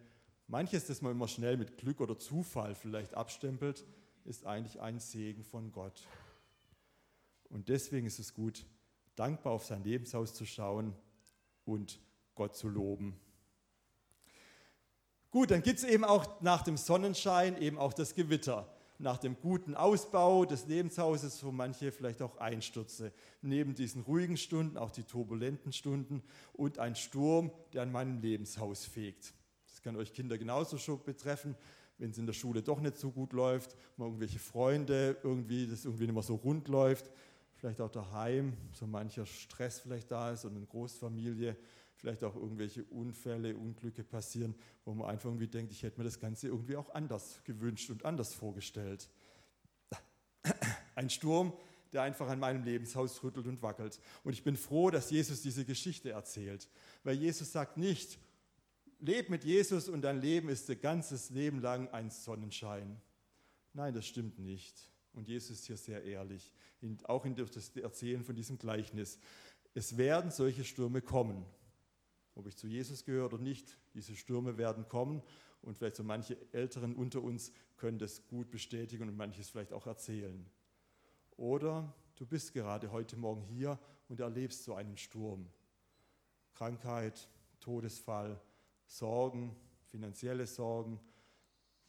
Manches, 0.47 0.87
das 0.87 1.01
man 1.01 1.11
immer 1.11 1.27
schnell 1.27 1.57
mit 1.57 1.77
Glück 1.77 2.01
oder 2.01 2.17
Zufall 2.17 2.75
vielleicht 2.75 3.13
abstempelt, 3.13 3.85
ist 4.29 4.45
eigentlich 4.45 4.79
ein 4.79 4.99
Segen 4.99 5.43
von 5.43 5.71
Gott. 5.71 6.07
Und 7.49 7.67
deswegen 7.67 8.05
ist 8.05 8.19
es 8.19 8.33
gut, 8.33 8.65
dankbar 9.15 9.53
auf 9.53 9.65
sein 9.65 9.83
Lebenshaus 9.83 10.35
zu 10.35 10.45
schauen 10.45 10.93
und 11.65 11.99
Gott 12.35 12.55
zu 12.55 12.69
loben. 12.69 13.19
Gut, 15.31 15.51
dann 15.51 15.63
gibt 15.63 15.79
es 15.79 15.83
eben 15.83 16.03
auch 16.03 16.41
nach 16.41 16.61
dem 16.61 16.77
Sonnenschein 16.77 17.59
eben 17.59 17.77
auch 17.79 17.93
das 17.93 18.13
Gewitter. 18.13 18.71
Nach 18.99 19.17
dem 19.17 19.39
guten 19.39 19.75
Ausbau 19.75 20.45
des 20.45 20.67
Lebenshauses, 20.67 21.43
wo 21.43 21.51
manche 21.51 21.91
vielleicht 21.91 22.21
auch 22.21 22.37
Einstürze. 22.37 23.13
Neben 23.41 23.73
diesen 23.73 24.03
ruhigen 24.03 24.37
Stunden 24.37 24.77
auch 24.77 24.91
die 24.91 25.03
turbulenten 25.03 25.71
Stunden 25.71 26.21
und 26.53 26.79
ein 26.79 26.95
Sturm, 26.95 27.51
der 27.73 27.83
an 27.83 27.91
meinem 27.91 28.19
Lebenshaus 28.19 28.85
fegt. 28.85 29.33
Das 29.69 29.81
kann 29.81 29.95
euch 29.95 30.13
Kinder 30.13 30.37
genauso 30.37 30.77
schon 30.77 31.01
betreffen, 31.03 31.55
wenn 31.99 32.11
es 32.11 32.17
in 32.17 32.25
der 32.25 32.33
Schule 32.33 32.63
doch 32.63 32.79
nicht 32.79 32.97
so 32.97 33.11
gut 33.11 33.33
läuft, 33.33 33.75
mal 33.97 34.05
irgendwelche 34.05 34.39
Freunde, 34.39 35.17
irgendwie, 35.23 35.67
das 35.67 35.85
irgendwie 35.85 36.05
nicht 36.05 36.13
mehr 36.13 36.23
so 36.23 36.35
rund 36.35 36.67
läuft, 36.67 37.11
vielleicht 37.55 37.81
auch 37.81 37.91
daheim, 37.91 38.53
so 38.73 38.87
mancher 38.87 39.25
Stress 39.25 39.79
vielleicht 39.79 40.09
da 40.09 40.31
ist 40.31 40.45
und 40.45 40.55
eine 40.55 40.65
Großfamilie 40.65 41.55
vielleicht 41.99 42.23
auch 42.23 42.35
irgendwelche 42.35 42.85
Unfälle, 42.85 43.55
Unglücke 43.55 44.03
passieren, 44.03 44.55
wo 44.85 44.93
man 44.93 45.09
einfach 45.09 45.29
irgendwie 45.29 45.47
denkt, 45.47 45.73
ich 45.73 45.83
hätte 45.83 45.99
mir 45.99 46.05
das 46.05 46.19
Ganze 46.19 46.47
irgendwie 46.47 46.77
auch 46.77 46.89
anders 46.93 47.41
gewünscht 47.43 47.89
und 47.89 48.05
anders 48.05 48.33
vorgestellt. 48.33 49.09
Ein 50.95 51.09
Sturm, 51.09 51.53
der 51.91 52.03
einfach 52.03 52.29
an 52.29 52.39
meinem 52.39 52.63
Lebenshaus 52.63 53.21
rüttelt 53.21 53.47
und 53.47 53.61
wackelt. 53.61 53.99
Und 54.23 54.31
ich 54.31 54.43
bin 54.43 54.55
froh, 54.55 54.89
dass 54.89 55.09
Jesus 55.11 55.41
diese 55.41 55.65
Geschichte 55.65 56.11
erzählt, 56.11 56.69
weil 57.03 57.17
Jesus 57.17 57.51
sagt 57.51 57.77
nicht, 57.77 58.17
leb 58.99 59.29
mit 59.29 59.43
Jesus 59.43 59.89
und 59.89 60.01
dein 60.01 60.21
Leben 60.21 60.49
ist 60.49 60.69
dein 60.69 60.81
ganzes 60.81 61.29
Leben 61.29 61.61
lang 61.61 61.87
ein 61.89 62.09
Sonnenschein. 62.09 63.01
Nein, 63.73 63.93
das 63.93 64.05
stimmt 64.05 64.39
nicht. 64.39 64.77
Und 65.13 65.27
Jesus 65.27 65.51
ist 65.51 65.65
hier 65.65 65.77
sehr 65.77 66.03
ehrlich, 66.03 66.51
auch 67.03 67.25
in 67.25 67.35
das 67.35 67.75
Erzählen 67.75 68.23
von 68.23 68.35
diesem 68.35 68.57
Gleichnis. 68.57 69.19
Es 69.73 69.97
werden 69.97 70.31
solche 70.31 70.63
Stürme 70.63 71.01
kommen 71.01 71.45
ob 72.39 72.47
ich 72.47 72.55
zu 72.55 72.67
Jesus 72.67 73.03
gehöre 73.03 73.25
oder 73.25 73.37
nicht, 73.37 73.77
diese 73.93 74.15
Stürme 74.15 74.57
werden 74.57 74.87
kommen 74.87 75.21
und 75.61 75.77
vielleicht 75.77 75.97
so 75.97 76.03
manche 76.03 76.37
Älteren 76.53 76.95
unter 76.95 77.21
uns 77.21 77.51
können 77.75 77.99
das 77.99 78.25
gut 78.27 78.49
bestätigen 78.49 79.09
und 79.09 79.17
manches 79.17 79.49
vielleicht 79.49 79.73
auch 79.73 79.85
erzählen. 79.85 80.49
Oder 81.35 81.93
du 82.15 82.25
bist 82.25 82.53
gerade 82.53 82.93
heute 82.93 83.17
Morgen 83.17 83.41
hier 83.41 83.77
und 84.07 84.21
erlebst 84.21 84.63
so 84.63 84.73
einen 84.73 84.95
Sturm. 84.95 85.47
Krankheit, 86.53 87.27
Todesfall, 87.59 88.39
Sorgen, 88.89 89.55
finanzielle 89.85 90.47
Sorgen. 90.47 90.99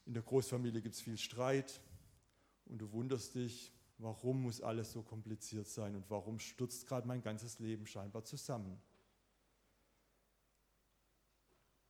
In 0.04 0.12
der 0.12 0.22
Großfamilie 0.22 0.82
gibt 0.82 0.94
es 0.94 1.00
viel 1.00 1.16
Streit 1.16 1.80
und 2.66 2.78
du 2.78 2.92
wunderst 2.92 3.34
dich, 3.34 3.72
warum 3.96 4.42
muss 4.42 4.60
alles 4.60 4.92
so 4.92 5.02
kompliziert 5.02 5.66
sein 5.66 5.96
und 5.96 6.08
warum 6.10 6.38
stürzt 6.38 6.86
gerade 6.86 7.08
mein 7.08 7.22
ganzes 7.22 7.58
Leben 7.58 7.86
scheinbar 7.86 8.24
zusammen. 8.24 8.78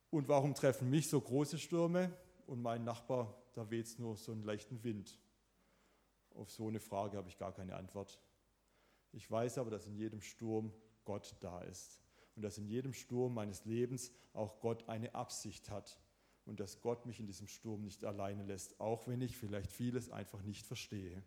Und 0.09 0.29
warum 0.29 0.55
treffen 0.55 0.89
mich 0.89 1.09
so 1.09 1.19
große 1.19 1.57
Stürme 1.57 2.17
und 2.47 2.61
mein 2.61 2.85
Nachbar, 2.85 3.35
da 3.53 3.69
weht 3.69 3.87
es 3.87 3.99
nur 3.99 4.15
so 4.15 4.31
einen 4.31 4.43
leichten 4.43 4.81
Wind? 4.83 5.19
Auf 6.35 6.49
so 6.51 6.69
eine 6.69 6.79
Frage 6.79 7.17
habe 7.17 7.27
ich 7.27 7.37
gar 7.37 7.51
keine 7.53 7.75
Antwort. 7.75 8.17
Ich 9.11 9.29
weiß 9.29 9.57
aber, 9.57 9.71
dass 9.71 9.87
in 9.87 9.95
jedem 9.95 10.21
Sturm 10.21 10.73
Gott 11.03 11.35
da 11.41 11.61
ist 11.63 12.00
und 12.41 12.45
dass 12.45 12.57
in 12.57 12.65
jedem 12.65 12.91
Sturm 12.91 13.35
meines 13.35 13.65
Lebens 13.65 14.11
auch 14.33 14.59
Gott 14.61 14.89
eine 14.89 15.13
Absicht 15.13 15.69
hat 15.69 15.99
und 16.45 16.59
dass 16.59 16.81
Gott 16.81 17.05
mich 17.05 17.19
in 17.19 17.27
diesem 17.27 17.47
Sturm 17.47 17.83
nicht 17.83 18.03
alleine 18.03 18.43
lässt, 18.43 18.79
auch 18.79 19.07
wenn 19.07 19.21
ich 19.21 19.37
vielleicht 19.37 19.71
vieles 19.71 20.09
einfach 20.09 20.41
nicht 20.41 20.65
verstehe. 20.65 21.21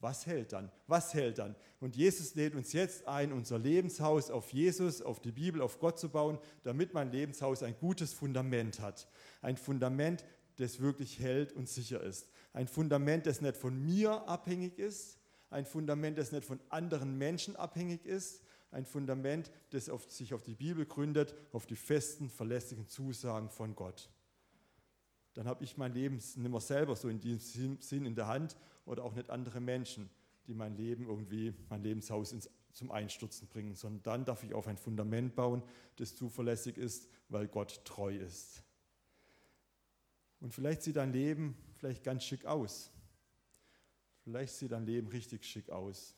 Was 0.00 0.26
hält 0.26 0.52
dann? 0.52 0.72
Was 0.88 1.14
hält 1.14 1.38
dann? 1.38 1.54
Und 1.78 1.94
Jesus 1.94 2.34
lädt 2.34 2.56
uns 2.56 2.72
jetzt 2.72 3.06
ein, 3.06 3.32
unser 3.32 3.60
Lebenshaus 3.60 4.28
auf 4.28 4.52
Jesus, 4.52 5.00
auf 5.00 5.20
die 5.20 5.30
Bibel, 5.30 5.62
auf 5.62 5.78
Gott 5.78 6.00
zu 6.00 6.08
bauen, 6.08 6.40
damit 6.64 6.92
mein 6.92 7.12
Lebenshaus 7.12 7.62
ein 7.62 7.76
gutes 7.78 8.12
Fundament 8.12 8.80
hat. 8.80 9.06
Ein 9.40 9.56
Fundament, 9.56 10.24
das 10.56 10.80
wirklich 10.80 11.20
hält 11.20 11.52
und 11.52 11.68
sicher 11.68 12.02
ist. 12.02 12.28
Ein 12.54 12.66
Fundament, 12.66 13.26
das 13.26 13.40
nicht 13.40 13.56
von 13.56 13.80
mir 13.80 14.26
abhängig 14.28 14.80
ist. 14.80 15.20
Ein 15.48 15.64
Fundament, 15.64 16.18
das 16.18 16.32
nicht 16.32 16.44
von 16.44 16.58
anderen 16.70 17.16
Menschen 17.16 17.54
abhängig 17.54 18.04
ist. 18.04 18.43
Ein 18.74 18.84
Fundament, 18.84 19.50
das 19.70 19.88
auf, 19.88 20.10
sich 20.10 20.34
auf 20.34 20.42
die 20.42 20.54
Bibel 20.54 20.84
gründet, 20.84 21.34
auf 21.52 21.64
die 21.64 21.76
festen, 21.76 22.28
verlässlichen 22.28 22.88
Zusagen 22.88 23.48
von 23.48 23.74
Gott 23.74 24.10
dann 25.34 25.48
habe 25.48 25.64
ich 25.64 25.76
mein 25.76 25.92
Leben 25.92 26.16
nicht 26.16 26.36
mehr 26.36 26.60
selber 26.60 26.96
so 26.96 27.08
in 27.08 27.20
diesem 27.20 27.80
Sinn 27.80 28.06
in 28.06 28.14
der 28.14 28.28
Hand 28.28 28.56
oder 28.86 29.04
auch 29.04 29.14
nicht 29.14 29.30
andere 29.30 29.60
Menschen, 29.60 30.08
die 30.46 30.54
mein 30.54 30.76
Leben 30.76 31.08
irgendwie, 31.08 31.52
mein 31.68 31.82
Lebenshaus 31.82 32.32
ins, 32.32 32.48
zum 32.72 32.90
Einstürzen 32.90 33.48
bringen, 33.48 33.74
sondern 33.74 34.02
dann 34.02 34.24
darf 34.24 34.42
ich 34.44 34.54
auf 34.54 34.66
ein 34.66 34.76
Fundament 34.76 35.34
bauen, 35.34 35.62
das 35.96 36.14
zuverlässig 36.14 36.76
ist, 36.76 37.08
weil 37.28 37.48
Gott 37.48 37.84
treu 37.84 38.16
ist. 38.16 38.62
Und 40.40 40.54
vielleicht 40.54 40.82
sieht 40.82 40.96
dein 40.96 41.12
Leben 41.12 41.56
vielleicht 41.76 42.04
ganz 42.04 42.24
schick 42.24 42.44
aus. 42.46 42.90
Vielleicht 44.22 44.54
sieht 44.54 44.72
dein 44.72 44.86
Leben 44.86 45.08
richtig 45.08 45.44
schick 45.44 45.70
aus. 45.70 46.14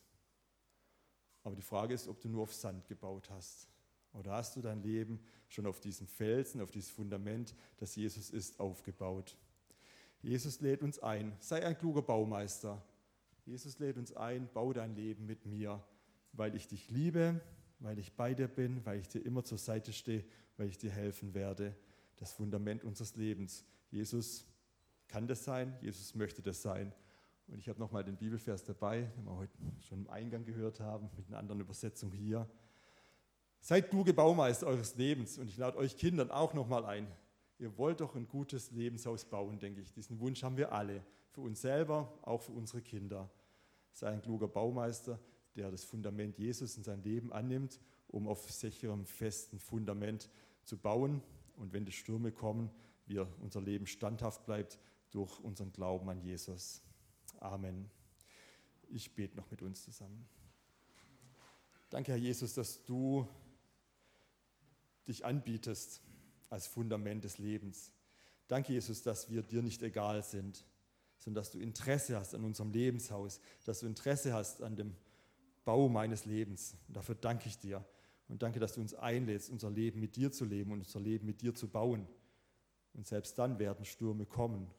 Aber 1.47 1.55
die 1.55 1.61
Frage 1.61 1.93
ist, 1.93 2.09
ob 2.09 2.19
du 2.19 2.27
nur 2.27 2.43
auf 2.43 2.53
Sand 2.53 2.89
gebaut 2.89 3.29
hast. 3.29 3.69
Oder 4.11 4.33
hast 4.33 4.57
du 4.57 4.61
dein 4.61 4.83
Leben 4.83 5.21
schon 5.47 5.65
auf 5.65 5.79
diesem 5.79 6.05
Felsen, 6.05 6.59
auf 6.59 6.71
dieses 6.71 6.89
Fundament, 6.89 7.55
das 7.77 7.95
Jesus 7.95 8.31
ist, 8.31 8.59
aufgebaut? 8.59 9.37
Jesus 10.21 10.59
lädt 10.59 10.83
uns 10.83 10.99
ein, 10.99 11.33
sei 11.39 11.65
ein 11.65 11.77
kluger 11.77 12.01
Baumeister. 12.01 12.83
Jesus 13.45 13.79
lädt 13.79 13.95
uns 13.95 14.11
ein, 14.11 14.49
bau 14.53 14.73
dein 14.73 14.93
Leben 14.93 15.25
mit 15.25 15.45
mir, 15.45 15.81
weil 16.33 16.53
ich 16.53 16.67
dich 16.67 16.89
liebe, 16.89 17.39
weil 17.79 17.97
ich 17.97 18.11
bei 18.11 18.33
dir 18.33 18.49
bin, 18.49 18.85
weil 18.85 18.99
ich 18.99 19.07
dir 19.07 19.25
immer 19.25 19.45
zur 19.45 19.57
Seite 19.57 19.93
stehe, 19.93 20.25
weil 20.57 20.67
ich 20.67 20.77
dir 20.77 20.91
helfen 20.91 21.33
werde. 21.33 21.73
Das 22.17 22.33
Fundament 22.33 22.83
unseres 22.83 23.15
Lebens. 23.15 23.63
Jesus 23.89 24.45
kann 25.07 25.27
das 25.27 25.45
sein, 25.45 25.77
Jesus 25.79 26.13
möchte 26.13 26.41
das 26.41 26.61
sein. 26.61 26.93
Und 27.47 27.59
ich 27.59 27.69
habe 27.69 27.79
nochmal 27.79 28.03
den 28.03 28.17
Bibelvers 28.17 28.63
dabei, 28.63 29.01
den 29.01 29.25
wir 29.25 29.35
heute 29.35 29.57
schon 29.87 29.99
im 29.99 30.09
Eingang 30.09 30.43
gehört 30.43 30.79
haben, 30.79 31.09
mit 31.15 31.27
einer 31.27 31.37
anderen 31.37 31.61
Übersetzung 31.61 32.11
hier. 32.11 32.47
Seid 33.59 33.89
kluge 33.89 34.13
Baumeister 34.13 34.67
eures 34.67 34.95
Lebens 34.95 35.37
und 35.37 35.47
ich 35.47 35.57
lade 35.57 35.77
euch 35.77 35.97
Kindern 35.97 36.29
auch 36.29 36.53
nochmal 36.53 36.85
ein. 36.85 37.07
Ihr 37.59 37.77
wollt 37.77 38.01
doch 38.01 38.15
ein 38.15 38.27
gutes 38.27 38.71
Lebenshaus 38.71 39.25
bauen, 39.25 39.59
denke 39.59 39.81
ich. 39.81 39.91
Diesen 39.93 40.19
Wunsch 40.19 40.43
haben 40.43 40.57
wir 40.57 40.71
alle. 40.71 41.03
Für 41.31 41.41
uns 41.41 41.61
selber, 41.61 42.11
auch 42.21 42.41
für 42.41 42.51
unsere 42.51 42.81
Kinder. 42.81 43.29
Sei 43.93 44.09
ein 44.09 44.21
kluger 44.21 44.47
Baumeister, 44.47 45.19
der 45.55 45.71
das 45.71 45.83
Fundament 45.83 46.37
Jesus 46.37 46.77
in 46.77 46.83
sein 46.83 47.01
Leben 47.01 47.33
annimmt, 47.33 47.79
um 48.07 48.27
auf 48.27 48.49
sicherem, 48.51 49.05
festen 49.05 49.59
Fundament 49.59 50.29
zu 50.63 50.77
bauen. 50.77 51.21
Und 51.55 51.73
wenn 51.73 51.85
die 51.85 51.91
Stürme 51.91 52.31
kommen, 52.31 52.69
wir 53.07 53.27
unser 53.41 53.61
Leben 53.61 53.87
standhaft 53.87 54.45
bleibt 54.45 54.79
durch 55.11 55.39
unseren 55.39 55.71
Glauben 55.71 56.09
an 56.09 56.21
Jesus. 56.21 56.83
Amen. 57.39 57.89
Ich 58.89 59.13
bete 59.13 59.35
noch 59.35 59.49
mit 59.51 59.61
uns 59.61 59.83
zusammen. 59.83 60.27
Danke, 61.89 62.11
Herr 62.11 62.19
Jesus, 62.19 62.53
dass 62.53 62.83
du 62.83 63.27
dich 65.07 65.23
anbietest 65.23 66.01
als 66.49 66.67
Fundament 66.67 67.23
des 67.23 67.37
Lebens. 67.37 67.93
Danke, 68.47 68.73
Jesus, 68.73 69.01
dass 69.03 69.29
wir 69.29 69.41
dir 69.43 69.61
nicht 69.61 69.81
egal 69.83 70.23
sind, 70.23 70.65
sondern 71.19 71.41
dass 71.41 71.51
du 71.51 71.59
Interesse 71.59 72.17
hast 72.17 72.33
an 72.35 72.43
unserem 72.43 72.71
Lebenshaus, 72.71 73.39
dass 73.65 73.79
du 73.81 73.85
Interesse 73.85 74.33
hast 74.33 74.61
an 74.61 74.75
dem 74.75 74.95
Bau 75.65 75.89
meines 75.89 76.25
Lebens. 76.25 76.75
Und 76.87 76.95
dafür 76.95 77.15
danke 77.15 77.47
ich 77.47 77.57
dir. 77.57 77.83
Und 78.29 78.43
danke, 78.43 78.59
dass 78.59 78.73
du 78.73 78.81
uns 78.81 78.93
einlädst, 78.93 79.49
unser 79.49 79.69
Leben 79.69 79.99
mit 79.99 80.15
dir 80.15 80.31
zu 80.31 80.45
leben 80.45 80.71
und 80.71 80.79
unser 80.79 80.99
Leben 80.99 81.25
mit 81.25 81.41
dir 81.41 81.55
zu 81.55 81.69
bauen. 81.69 82.07
Und 82.93 83.07
selbst 83.07 83.37
dann 83.37 83.59
werden 83.59 83.85
Stürme 83.85 84.25
kommen. 84.25 84.69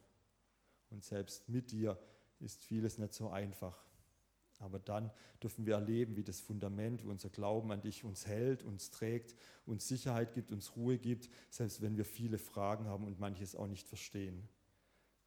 Und 0.89 1.03
selbst 1.03 1.47
mit 1.49 1.71
dir 1.71 1.97
ist 2.39 2.63
vieles 2.63 2.97
nicht 2.97 3.13
so 3.13 3.29
einfach. 3.29 3.83
Aber 4.59 4.79
dann 4.79 5.09
dürfen 5.41 5.65
wir 5.65 5.75
erleben, 5.75 6.17
wie 6.17 6.23
das 6.23 6.41
Fundament, 6.41 7.03
wie 7.03 7.07
unser 7.07 7.29
Glauben 7.29 7.71
an 7.71 7.81
dich 7.81 8.03
uns 8.03 8.27
hält, 8.27 8.61
uns 8.63 8.91
trägt, 8.91 9.35
uns 9.65 9.87
Sicherheit 9.87 10.33
gibt, 10.33 10.51
uns 10.51 10.75
Ruhe 10.75 10.97
gibt, 10.97 11.29
selbst 11.49 11.81
wenn 11.81 11.95
wir 11.95 12.05
viele 12.05 12.37
Fragen 12.37 12.87
haben 12.87 13.05
und 13.05 13.19
manches 13.19 13.55
auch 13.55 13.67
nicht 13.67 13.87
verstehen. 13.87 14.47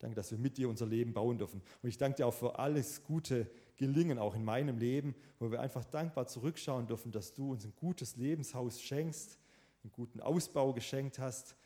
Danke, 0.02 0.16
dass 0.16 0.32
wir 0.32 0.38
mit 0.38 0.58
dir 0.58 0.68
unser 0.68 0.84
Leben 0.84 1.14
bauen 1.14 1.38
dürfen. 1.38 1.62
Und 1.80 1.88
ich 1.88 1.96
danke 1.96 2.16
dir 2.16 2.26
auch 2.26 2.34
für 2.34 2.58
alles 2.58 3.04
gute 3.04 3.48
Gelingen, 3.76 4.18
auch 4.18 4.34
in 4.34 4.44
meinem 4.44 4.78
Leben, 4.78 5.14
wo 5.38 5.50
wir 5.50 5.60
einfach 5.60 5.84
dankbar 5.84 6.26
zurückschauen 6.26 6.86
dürfen, 6.86 7.12
dass 7.12 7.32
du 7.32 7.52
uns 7.52 7.64
ein 7.64 7.72
gutes 7.76 8.16
Lebenshaus 8.16 8.82
schenkst, 8.82 9.38
einen 9.82 9.92
guten 9.92 10.20
Ausbau 10.20 10.72
geschenkt 10.72 11.18
hast 11.18 11.56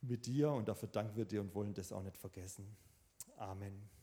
mit 0.00 0.26
dir. 0.26 0.52
Und 0.52 0.68
dafür 0.68 0.88
danken 0.88 1.16
wir 1.16 1.24
dir 1.24 1.40
und 1.40 1.54
wollen 1.54 1.74
das 1.74 1.92
auch 1.92 2.02
nicht 2.02 2.16
vergessen. 2.16 2.64
Amen. 3.36 4.01